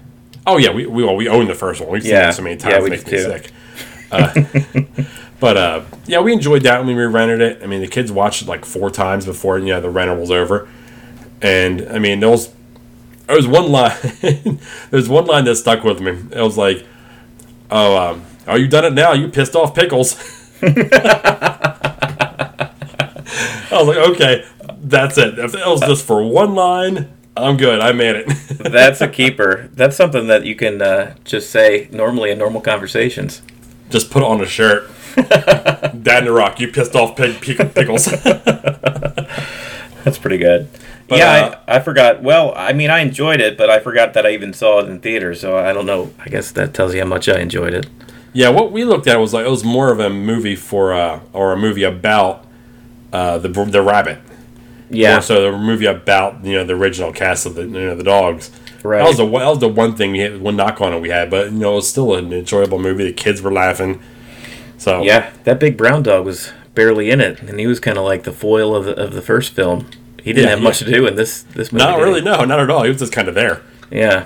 [0.46, 1.90] Oh yeah, we we, well, we own the first one.
[1.90, 2.30] We've seen Yeah.
[2.30, 3.24] it so many Yeah, times, we it makes me too.
[3.24, 3.52] sick.
[4.12, 4.34] Uh,
[5.40, 7.64] but uh, yeah, we enjoyed that when we re rented it.
[7.64, 10.30] I mean, the kids watched it like four times before you know the rental was
[10.32, 10.68] over,
[11.42, 12.54] and I mean there was
[13.28, 13.96] there was one line
[14.92, 16.12] there's one line that stuck with me.
[16.32, 16.86] It was like,
[17.70, 19.14] "Oh, um, are you done it now?
[19.14, 20.16] You pissed off pickles."
[20.62, 20.70] I
[23.72, 24.46] was like, "Okay,
[24.82, 25.40] that's it.
[25.40, 27.80] If it was just for one line, I'm good.
[27.80, 28.28] I made it."
[28.60, 29.70] That's a keeper.
[29.74, 33.42] That's something that you can uh, just say normally in normal conversations.
[33.90, 34.90] Just put on a shirt.
[35.16, 38.06] Dad in the Rock, you pissed off pig, pig pickles.
[40.04, 40.70] That's pretty good.
[41.10, 42.22] But, yeah, uh, I, I forgot.
[42.22, 45.00] Well, I mean, I enjoyed it, but I forgot that I even saw it in
[45.00, 45.34] theater.
[45.34, 46.14] So I don't know.
[46.20, 47.88] I guess that tells you how much I enjoyed it.
[48.34, 51.20] yeah, what we looked at was like it was more of a movie for uh,
[51.34, 52.46] or a movie about
[53.12, 54.20] uh, the the rabbit.
[54.92, 58.04] Yeah, so the movie about you know the original cast of the you know the
[58.04, 58.52] dogs.
[58.84, 59.00] Right.
[59.00, 61.10] That was the that was the one thing we had one knock on it we
[61.10, 63.04] had, but you know it was still an enjoyable movie.
[63.04, 64.00] The kids were laughing.
[64.78, 65.32] So yeah.
[65.44, 68.32] That big brown dog was barely in it, and he was kind of like the
[68.32, 69.90] foil of the, of the first film.
[70.24, 70.64] He didn't Yeah, have yeah.
[70.64, 71.86] much to do in this this movie.
[71.86, 72.04] not he?
[72.04, 72.22] really.
[72.22, 72.84] No, not at all.
[72.84, 73.62] He was just kind of there.
[73.92, 74.26] Yeah.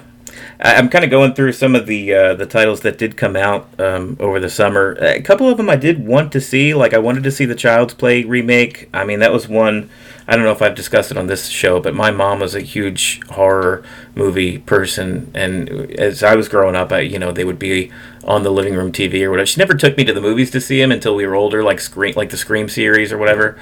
[0.59, 3.35] I- I'm kind of going through some of the uh, the titles that did come
[3.35, 4.93] out um, over the summer.
[4.99, 6.73] A couple of them I did want to see.
[6.73, 8.89] Like I wanted to see the Child's Play remake.
[8.93, 9.89] I mean, that was one.
[10.25, 12.61] I don't know if I've discussed it on this show, but my mom was a
[12.61, 13.83] huge horror
[14.15, 17.91] movie person, and as I was growing up, I you know they would be
[18.23, 19.45] on the living room TV or whatever.
[19.45, 21.81] She never took me to the movies to see them until we were older, like
[21.81, 23.59] Scream, like the Scream series or whatever.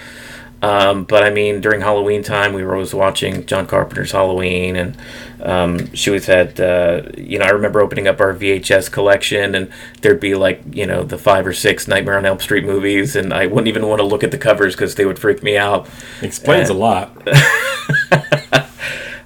[0.62, 4.98] Um, but I mean, during Halloween time, we were always watching John Carpenter's Halloween, and
[5.42, 9.72] um, she always had, uh, you know, I remember opening up our VHS collection, and
[10.02, 13.34] there'd be like, you know, the five or six Nightmare on Elm Street movies, and
[13.34, 15.90] I wouldn't even want to look at the covers because they would freak me out.
[16.22, 17.28] Explains Uh, a lot.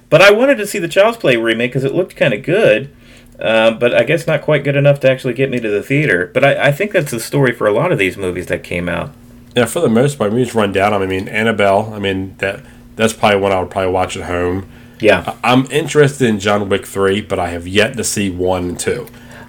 [0.08, 2.94] But I wanted to see the Child's Play remake because it looked kind of good.
[3.40, 6.30] Uh, but I guess not quite good enough to actually get me to the theater.
[6.32, 8.88] But I, I think that's the story for a lot of these movies that came
[8.88, 9.10] out.
[9.56, 10.92] Yeah, for the most part, we just run down.
[10.92, 11.94] I mean, Annabelle.
[11.94, 12.62] I mean that
[12.94, 14.68] that's probably one I would probably watch at home.
[15.00, 15.36] Yeah.
[15.42, 19.06] I'm interested in John Wick three, but I have yet to see one and two.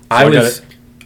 [0.10, 0.62] I I was.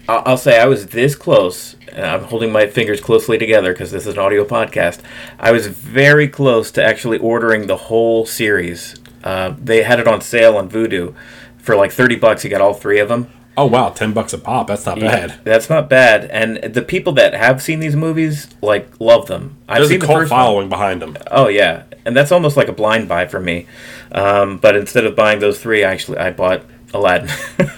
[0.07, 1.75] I'll I'll say I was this close.
[1.91, 5.01] And I'm holding my fingers closely together because this is an audio podcast.
[5.37, 8.95] I was very close to actually ordering the whole series.
[9.25, 11.13] Uh, they had it on sale on Vudu
[11.57, 12.43] for like thirty bucks.
[12.43, 13.29] You got all three of them.
[13.57, 14.67] Oh wow, ten bucks a pop.
[14.67, 15.39] That's not bad.
[15.43, 16.25] That's not bad.
[16.25, 19.57] And the people that have seen these movies like love them.
[19.67, 20.27] I've There's a seen the cult one.
[20.27, 21.17] following behind them.
[21.29, 23.67] Oh yeah, and that's almost like a blind buy for me.
[24.13, 27.29] Um, but instead of buying those three, actually, I bought Aladdin.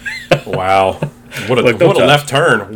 [0.46, 0.94] Wow,
[1.46, 2.08] what a Look, what a judge.
[2.08, 2.74] left turn.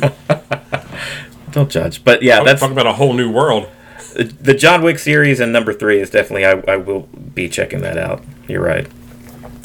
[1.52, 2.04] Don't judge.
[2.04, 3.68] But yeah, that's talking about a whole new world.
[4.14, 7.02] the John Wick series, and number three is definitely I, I will
[7.34, 8.22] be checking that out.
[8.48, 8.86] You're right.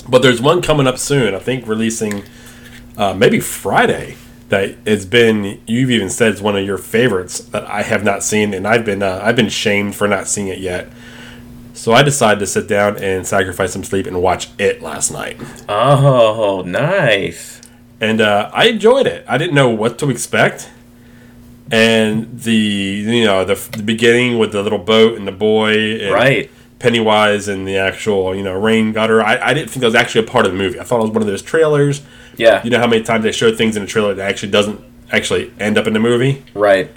[0.07, 1.33] But there's one coming up soon.
[1.33, 2.23] I think releasing
[2.97, 4.15] uh, maybe Friday.
[4.49, 8.21] That it's been you've even said it's one of your favorites that I have not
[8.23, 10.89] seen, and I've been uh, I've been shamed for not seeing it yet.
[11.73, 15.37] So I decided to sit down and sacrifice some sleep and watch it last night.
[15.67, 17.61] Oh, nice.
[17.99, 19.25] and uh, I enjoyed it.
[19.27, 20.69] I didn't know what to expect,
[21.71, 26.13] and the you know the, the beginning with the little boat and the boy, and
[26.13, 26.51] Right.
[26.79, 29.21] Pennywise and the actual you know rain gutter.
[29.21, 30.79] I, I didn't think that was actually a part of the movie.
[30.79, 32.01] I thought it was one of those trailers.
[32.37, 32.61] Yeah.
[32.63, 35.53] You know how many times they show things in a trailer that actually doesn't actually
[35.59, 36.43] end up in the movie.
[36.53, 36.89] Right.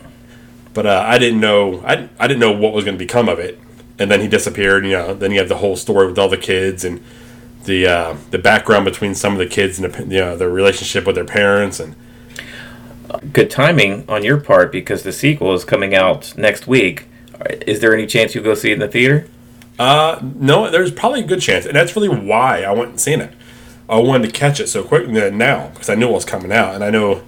[0.74, 3.38] But uh, I didn't know I, I didn't know what was going to become of
[3.38, 3.58] it.
[3.98, 4.84] and then he disappeared.
[4.84, 7.02] You know, then you have the whole story with all the kids and
[7.64, 11.06] the uh, the background between some of the kids and the, you know their relationship
[11.06, 11.94] with their parents and
[13.32, 17.06] Good timing on your part because the sequel is coming out next week.
[17.66, 19.28] Is there any chance you'll go see it in the theater?
[19.78, 23.20] Uh, no, there's probably a good chance, and that's really why I went and seen
[23.20, 23.32] it.
[23.88, 26.74] I wanted to catch it so quick now because I knew it was coming out,
[26.74, 27.22] and I know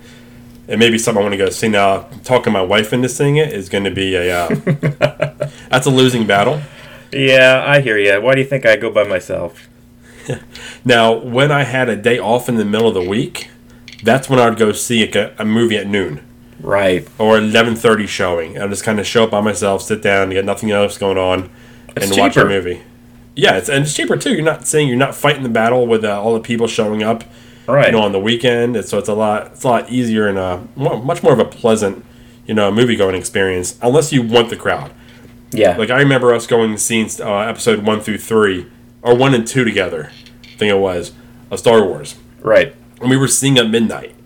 [0.66, 1.68] it may be something I want to go see.
[1.68, 4.48] Now, talking my wife into seeing it is going to be a uh,
[5.70, 6.60] that's a losing battle.
[7.12, 8.20] Yeah, I hear you.
[8.20, 9.68] Why do you think I go by myself?
[10.84, 13.48] Now, when I had a day off in the middle of the week,
[14.02, 16.20] that's when I'd go see a, a movie at noon
[16.60, 17.06] Right.
[17.18, 18.60] or eleven thirty showing.
[18.60, 21.50] I'll just kind of show up by myself, sit down, get nothing else going on,
[21.96, 22.82] It's and watch a movie.
[23.40, 24.32] Yeah, it's and it's cheaper too.
[24.32, 27.22] You're not saying you're not fighting the battle with uh, all the people showing up,
[27.68, 27.86] Right.
[27.86, 28.74] you know, on the weekend.
[28.74, 31.44] And so it's a lot, it's a lot easier and a much more of a
[31.44, 32.04] pleasant,
[32.46, 33.78] you know, movie going experience.
[33.80, 34.90] Unless you want the crowd.
[35.52, 35.76] yeah.
[35.76, 38.66] Like I remember us going and seeing uh, episode one through three,
[39.02, 40.10] or one and two together.
[40.42, 41.12] I think it was
[41.52, 42.74] of Star Wars right.
[43.00, 44.16] and we were seeing at midnight.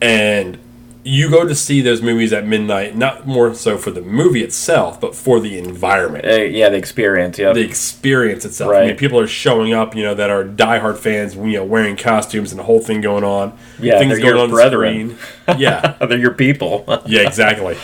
[0.00, 0.58] And
[1.08, 5.00] you go to see those movies at midnight, not more so for the movie itself,
[5.00, 7.38] but for the environment, Uh, yeah, the experience.
[7.38, 7.52] Yeah.
[7.52, 8.72] the experience itself.
[8.72, 8.82] Right.
[8.82, 11.94] I mean, people are showing up, you know, that are diehard fans, you know, wearing
[11.96, 13.56] costumes and the whole thing going on.
[13.78, 15.16] Yeah, things they're going your on brethren.
[15.18, 15.58] screen.
[15.60, 16.84] Yeah, They're your people.
[17.06, 17.76] yeah, exactly.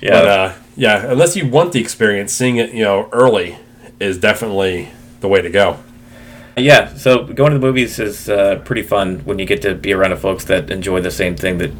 [0.00, 0.10] yeah.
[0.10, 3.56] But uh, yeah, unless you want the experience, seeing it, you know, early
[3.98, 4.90] is definitely
[5.20, 5.78] the way to go.
[6.56, 9.92] Yeah, so going to the movies is uh, pretty fun when you get to be
[9.92, 11.72] around folks that enjoy the same thing that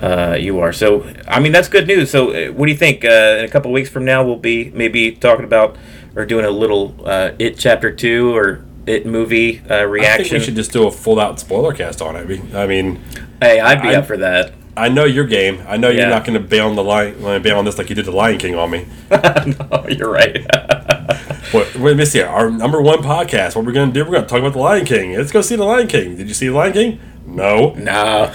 [0.00, 0.72] uh, you are.
[0.72, 2.10] So, I mean, that's good news.
[2.10, 3.04] So, uh, what do you think?
[3.04, 5.76] Uh, in a couple weeks from now, we'll be maybe talking about
[6.14, 10.38] or doing a little uh, It Chapter 2 or It movie uh, I think reaction.
[10.38, 12.54] we should just do a full out spoiler cast on it.
[12.54, 13.00] I mean,
[13.40, 14.54] hey, I'd be I- up for that.
[14.74, 15.62] I know your game.
[15.68, 17.94] I know you're not going to bail on the lion, bail on this like you
[17.94, 18.86] did the Lion King on me.
[19.10, 20.46] no, you're right.
[21.52, 21.74] What?
[21.74, 22.22] Wait, let me see.
[22.22, 23.54] Our number one podcast.
[23.56, 24.04] What we're going to do?
[24.04, 25.14] We're going to talk about the Lion King.
[25.16, 26.16] Let's go see the Lion King.
[26.16, 27.00] Did you see the Lion King?
[27.26, 27.74] No.
[27.74, 28.32] no.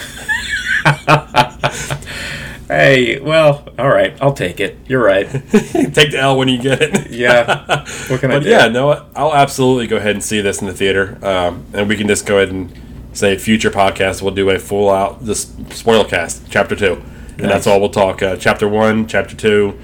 [2.67, 4.15] hey, well, all right.
[4.21, 4.77] I'll take it.
[4.87, 5.27] You're right.
[5.51, 7.11] Take the L when you get it.
[7.11, 7.85] Yeah.
[8.09, 8.49] What can I But do?
[8.49, 11.97] yeah, no, I'll absolutely go ahead and see this in the theater, um, and we
[11.97, 12.71] can just go ahead and
[13.13, 17.49] say future podcast we'll do a full out this spoiler cast, chapter two, and Nice.
[17.51, 18.21] that's all we'll talk.
[18.21, 19.77] Uh, chapter one, chapter two,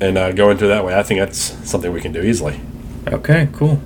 [0.00, 0.94] and uh, go into that way.
[0.94, 2.60] I think that's something we can do easily.
[3.06, 3.80] Okay, cool.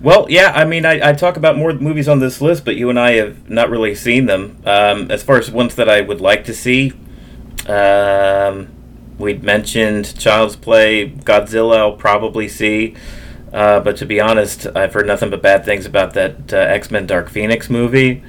[0.00, 2.90] Well, yeah, I mean, I, I talk about more movies on this list, but you
[2.90, 4.58] and I have not really seen them.
[4.64, 6.92] Um, as far as ones that I would like to see,
[7.68, 8.68] um,
[9.18, 12.96] we mentioned Child's Play, Godzilla, I'll probably see.
[13.52, 16.90] Uh, but to be honest, I've heard nothing but bad things about that uh, X
[16.90, 18.22] Men Dark Phoenix movie.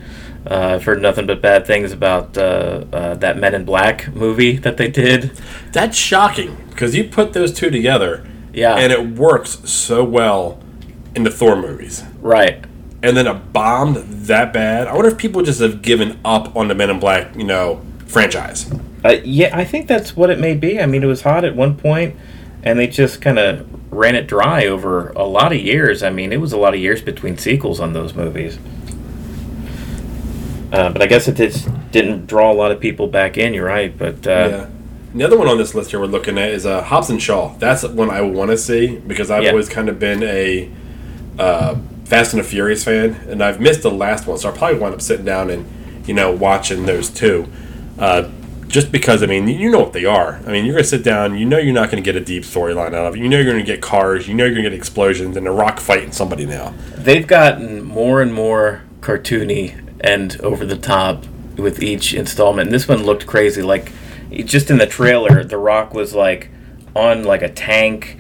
[0.50, 4.58] Uh, I've heard nothing but bad things about uh, uh, that Men in Black movie
[4.58, 5.32] that they did.
[5.72, 8.76] That's shocking because you put those two together, Yeah.
[8.76, 10.62] and it works so well
[11.16, 12.04] in the Thor movies.
[12.22, 12.66] Right.
[13.02, 14.88] And then it bombed that bad.
[14.88, 17.82] I wonder if people just have given up on the Men in Black, you know,
[18.08, 18.72] franchise.
[19.06, 20.80] Uh, yeah, I think that's what it may be.
[20.80, 22.16] I mean, it was hot at one point,
[22.64, 26.02] and they just kind of ran it dry over a lot of years.
[26.02, 28.58] I mean, it was a lot of years between sequels on those movies.
[30.74, 33.54] Uh, but I guess it just didn't draw a lot of people back in.
[33.54, 34.70] You're right, but uh, yeah.
[35.16, 37.56] The other one on this list here we're looking at is uh, Hobbs and Shaw.
[37.60, 39.52] That's one I want to see because I've Yeah.
[39.52, 40.70] always kind of been a
[41.38, 44.80] uh, Fast and the Furious fan, and I've missed the last one, so I probably
[44.80, 45.66] wind up sitting down and
[46.08, 47.48] you know watching those two.
[48.00, 48.30] Uh,
[48.68, 50.42] just because I mean, you know what they are.
[50.48, 51.38] I mean, you're gonna sit down.
[51.38, 53.20] You know you're not gonna get a deep storyline out of it.
[53.20, 54.28] You know you're gonna get cars.
[54.28, 56.74] You know you're gonna get explosions and a rock fighting somebody now.
[56.98, 61.26] they've gotten more and more cartoony and over the top
[61.58, 62.68] with each installment.
[62.68, 63.62] And this one looked crazy.
[63.62, 63.92] Like
[64.32, 66.50] just in the trailer, The Rock was like
[66.96, 68.18] on like a tank,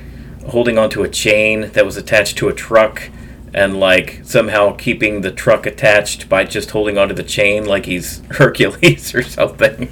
[0.47, 3.09] holding onto a chain that was attached to a truck,
[3.53, 8.19] and like somehow keeping the truck attached by just holding onto the chain, like he's
[8.31, 9.91] Hercules or something.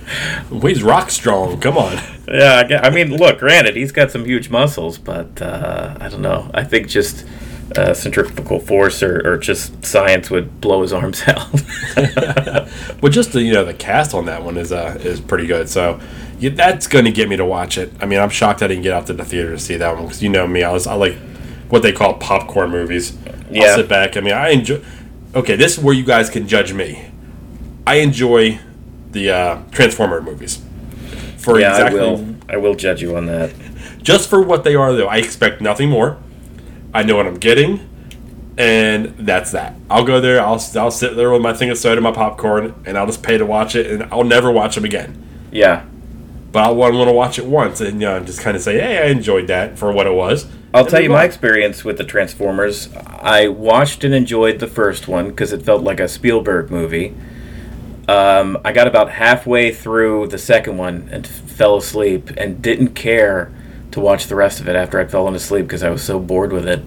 [0.50, 1.60] Well, he's rock strong.
[1.60, 2.00] Come on.
[2.28, 6.22] Yeah, I, I mean, look, granted, he's got some huge muscles, but uh, I don't
[6.22, 6.50] know.
[6.54, 7.26] I think just
[7.78, 11.61] uh, centrifugal force or, or just science would blow his arms out.
[13.01, 15.67] Well, just the you know the cast on that one is uh is pretty good.
[15.67, 15.99] So
[16.39, 17.91] yeah, that's going to get me to watch it.
[17.99, 20.05] I mean, I'm shocked I didn't get out to the theater to see that one
[20.05, 21.15] because you know me, I was I like
[21.69, 23.17] what they call popcorn movies.
[23.49, 23.63] Yeah.
[23.63, 24.17] I'll sit back.
[24.17, 24.84] I mean, I enjoy.
[25.34, 27.11] Okay, this is where you guys can judge me.
[27.88, 28.59] I enjoy
[29.11, 30.63] the uh, Transformer movies.
[31.38, 32.36] For yeah, exactly I will.
[32.49, 33.53] I will judge you on that.
[34.01, 35.07] just for what they are, though.
[35.07, 36.17] I expect nothing more.
[36.94, 37.88] I know what I'm getting,
[38.58, 39.76] and that's that.
[39.89, 40.42] I'll go there.
[40.42, 43.38] I'll I'll sit there with my thing of soda, my popcorn, and I'll just pay
[43.38, 45.18] to watch it, and I'll never watch them again.
[45.52, 45.86] Yeah,
[46.52, 48.98] but I want to watch it once and you know just kind of say, hey,
[49.00, 50.48] I enjoyed that for what it was.
[50.74, 52.94] I'll tell you my experience with the Transformers.
[52.96, 57.14] I watched and enjoyed the first one because it felt like a Spielberg movie.
[58.08, 63.52] Um, I got about halfway through the second one and fell asleep and didn't care
[63.92, 66.52] to watch the rest of it after I'd fallen asleep because I was so bored
[66.54, 66.82] with it.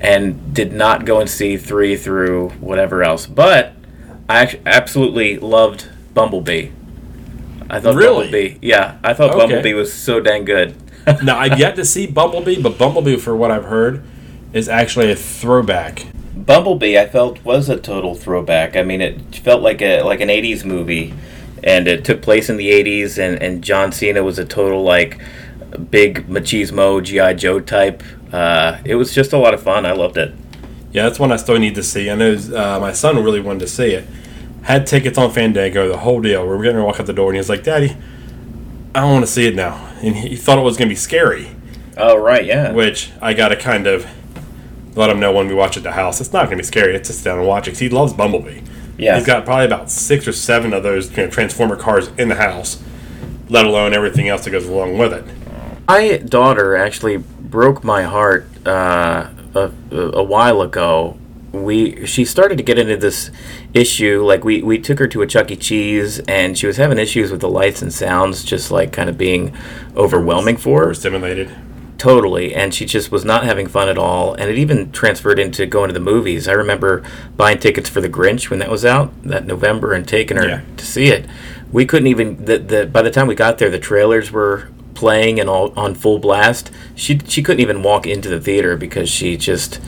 [0.00, 3.26] And did not go and see three through whatever else.
[3.26, 3.72] But
[4.28, 6.70] I absolutely loved Bumblebee.
[7.70, 8.24] I thought Really?
[8.30, 9.38] Bumblebee, yeah, I thought Okay.
[9.38, 10.76] Bumblebee was so dang good.
[11.22, 14.02] now I've yet to see Bumblebee, but Bumblebee, for what I've heard,
[14.52, 16.06] is actually a throwback.
[16.34, 18.76] Bumblebee, I felt was a total throwback.
[18.76, 21.12] I mean, it felt like a like an '80s movie,
[21.64, 25.18] and it took place in the '80s, and and John Cena was a total like
[25.76, 28.02] big machismo GI Joe type.
[28.32, 29.84] Uh, it was just a lot of fun.
[29.86, 30.34] I loved it.
[30.92, 32.10] Yeah, that's one I still need to see.
[32.10, 34.06] I know uh, my son really wanted to see it.
[34.62, 36.42] Had tickets on Fandango, the whole deal.
[36.42, 37.96] We were getting to walk out the door, and he was like, "Daddy,
[38.94, 40.96] I don't want to see it now." And he thought it was going to be
[40.96, 41.50] scary,
[41.96, 42.72] Oh right, yeah.
[42.72, 44.06] which I got to kind of
[44.96, 46.20] let him know when we watch it at the house.
[46.20, 46.94] It's not going to be scary.
[46.94, 48.60] It's just down and watch it 'cause he loves Bumblebee.
[48.96, 49.16] Yeah.
[49.16, 52.34] He's got probably about six or seven of those you know, Transformer cars in the
[52.34, 52.82] house,
[53.48, 55.24] let alone everything else that goes along with it.
[55.88, 61.16] My daughter actually broke my heart uh, a, a while ago.
[61.50, 63.30] We she started to get into this
[63.72, 64.22] issue.
[64.22, 65.56] Like we we took her to a Chuck E.
[65.56, 69.16] Cheese, and she was having issues with the lights and sounds, just like kind of
[69.16, 69.56] being
[69.96, 70.84] overwhelming for her.
[70.84, 71.56] Overstimulated.
[71.96, 74.34] Totally, and she just was not having fun at all.
[74.34, 76.46] And it even transferred into going to the movies.
[76.46, 77.02] I remember
[77.38, 80.60] buying tickets for The Grinch when that was out that November and taking her Yeah.
[80.76, 81.26] to see it.
[81.72, 82.44] We couldn't even.
[82.44, 84.68] The, the by the time we got there, the trailers were
[84.98, 86.72] playing and all on full blast.
[86.96, 89.80] She she couldn't even walk into the theater because she just,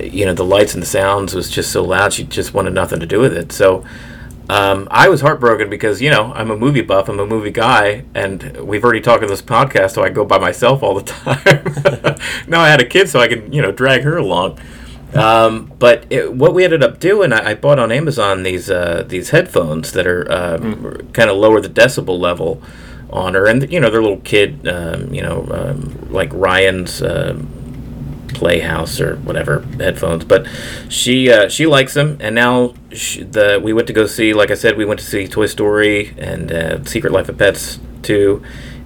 [0.00, 2.12] you know, the lights and the sounds was just so loud.
[2.12, 3.52] She just wanted nothing to do with it.
[3.52, 3.84] So.
[4.48, 8.02] Um, I was heartbroken because you know I'm a movie buff, I'm a movie guy,
[8.16, 12.18] and we've already talked in this podcast, so I go by myself all the time.
[12.48, 14.58] now I had a kid, so I can you know drag her along.
[15.14, 19.04] Um, but it, what we ended up doing, I, I bought on Amazon these uh,
[19.06, 22.60] these headphones that are um, kind of lower the decibel level
[23.12, 27.02] on her, and you know they're little kid, um, you know, um, like Ryan's.
[27.02, 27.56] Um,
[28.32, 30.46] Playhouse or whatever headphones, but
[30.88, 34.50] she uh, she likes them, and now she, the we went to go see, like
[34.50, 38.42] I said, we went to see Toy Story and uh, Secret Life of Pets too,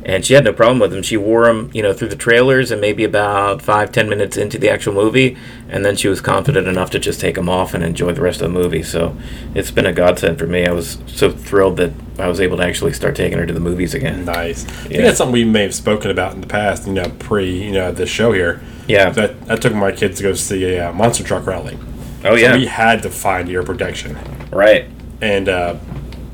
[0.07, 1.03] and she had no problem with them.
[1.03, 4.59] She wore them, you know, through the trailers and maybe about five ten minutes into
[4.59, 5.37] the actual movie,
[5.69, 8.43] and then she was confident enough to just take them off and enjoy the rest
[8.43, 8.83] of the movie.
[8.83, 9.17] So
[9.55, 10.67] it's been a godsend for me.
[10.67, 13.61] I was so thrilled that I was able to actually start taking her to the
[13.61, 14.25] movies again.
[14.25, 14.65] Nice.
[14.65, 15.03] I think Yeah.
[15.03, 17.91] that's something we may have spoken about in the past, you know, pre, you know,
[17.91, 18.61] this show here.
[18.87, 19.11] Yeah.
[19.11, 21.79] That I took my kids to go see a uh, monster truck rally.
[22.25, 22.55] Oh So yeah.
[22.57, 24.17] we had to find ear protection.
[24.51, 24.87] right.
[25.21, 25.77] And uh,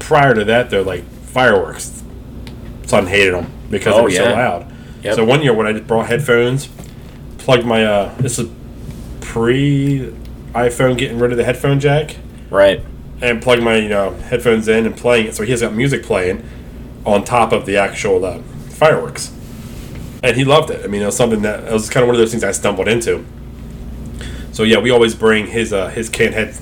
[0.00, 2.02] prior to that, they're like fireworks.
[2.86, 4.32] Son hated them because they Oh, were so yeah.
[4.32, 4.72] loud.
[5.02, 5.14] Yep.
[5.14, 6.68] So one year when I just brought headphones,
[7.38, 8.50] plugged my uh, this is
[9.20, 10.12] pre
[10.54, 12.16] iPhone getting rid of the headphone jack,
[12.50, 12.82] Right.
[13.22, 15.34] and plugged my you know headphones in and playing it.
[15.34, 16.42] So he's got music playing
[17.06, 19.32] on top of the actual uh, fireworks,
[20.22, 20.84] and he loved it.
[20.84, 22.52] I mean, it was something that it was kind of one of those things I
[22.52, 23.24] stumbled into.
[24.52, 26.56] So yeah, we always bring his uh, his can head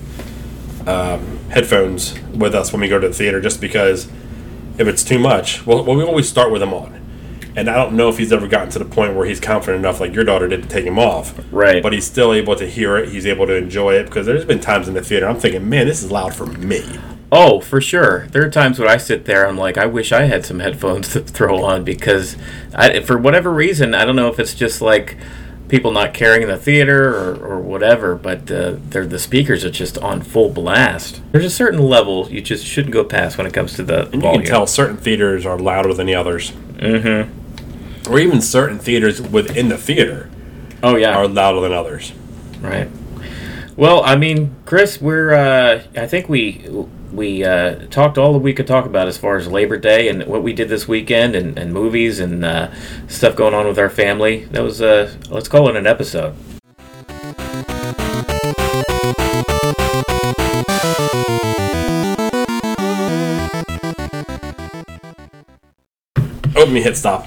[0.87, 4.07] um, headphones with us when we go to the theater, just because
[4.79, 6.98] if it's too much, well, well, we always start with them on.
[7.59, 9.99] And I don't know if he's ever gotten to the point where he's confident enough,
[9.99, 11.37] like your daughter did, to take him off.
[11.51, 11.83] Right.
[11.83, 13.09] But he's still able to hear it.
[13.09, 15.89] He's able to enjoy it because there's been times in the theater I'm thinking, man,
[15.89, 17.01] this is loud for me.
[17.33, 18.29] Oh, for sure.
[18.29, 21.13] There are times when I sit there, I'm like, I wish I had some headphones
[21.15, 22.37] to throw on because,
[22.75, 25.17] I, for whatever reason, I don't know if it's just like
[25.67, 29.71] people not caring in the theater or, or whatever, but uh, they're, the speakers are
[29.71, 31.21] just on full blast.
[31.33, 34.23] There's a certain level you just shouldn't go past when it comes to the And
[34.23, 36.53] you can tell certain theaters are louder than the others.
[36.53, 37.38] Mm-hmm.
[38.09, 40.31] Or even certain theaters within the theater
[40.83, 42.13] Oh yeah, are louder than others.
[42.61, 42.89] right.
[43.77, 46.65] Well, I mean, Chris, we're uh, I think we
[47.13, 50.25] we uh, talked all that we could talk about as far as Labor Day and
[50.27, 52.71] what we did this weekend and, and movies and uh,
[53.07, 54.45] stuff going on with our family.
[54.47, 56.35] That was uh, let's call it an episode.
[66.57, 67.27] Oh, me hit stop.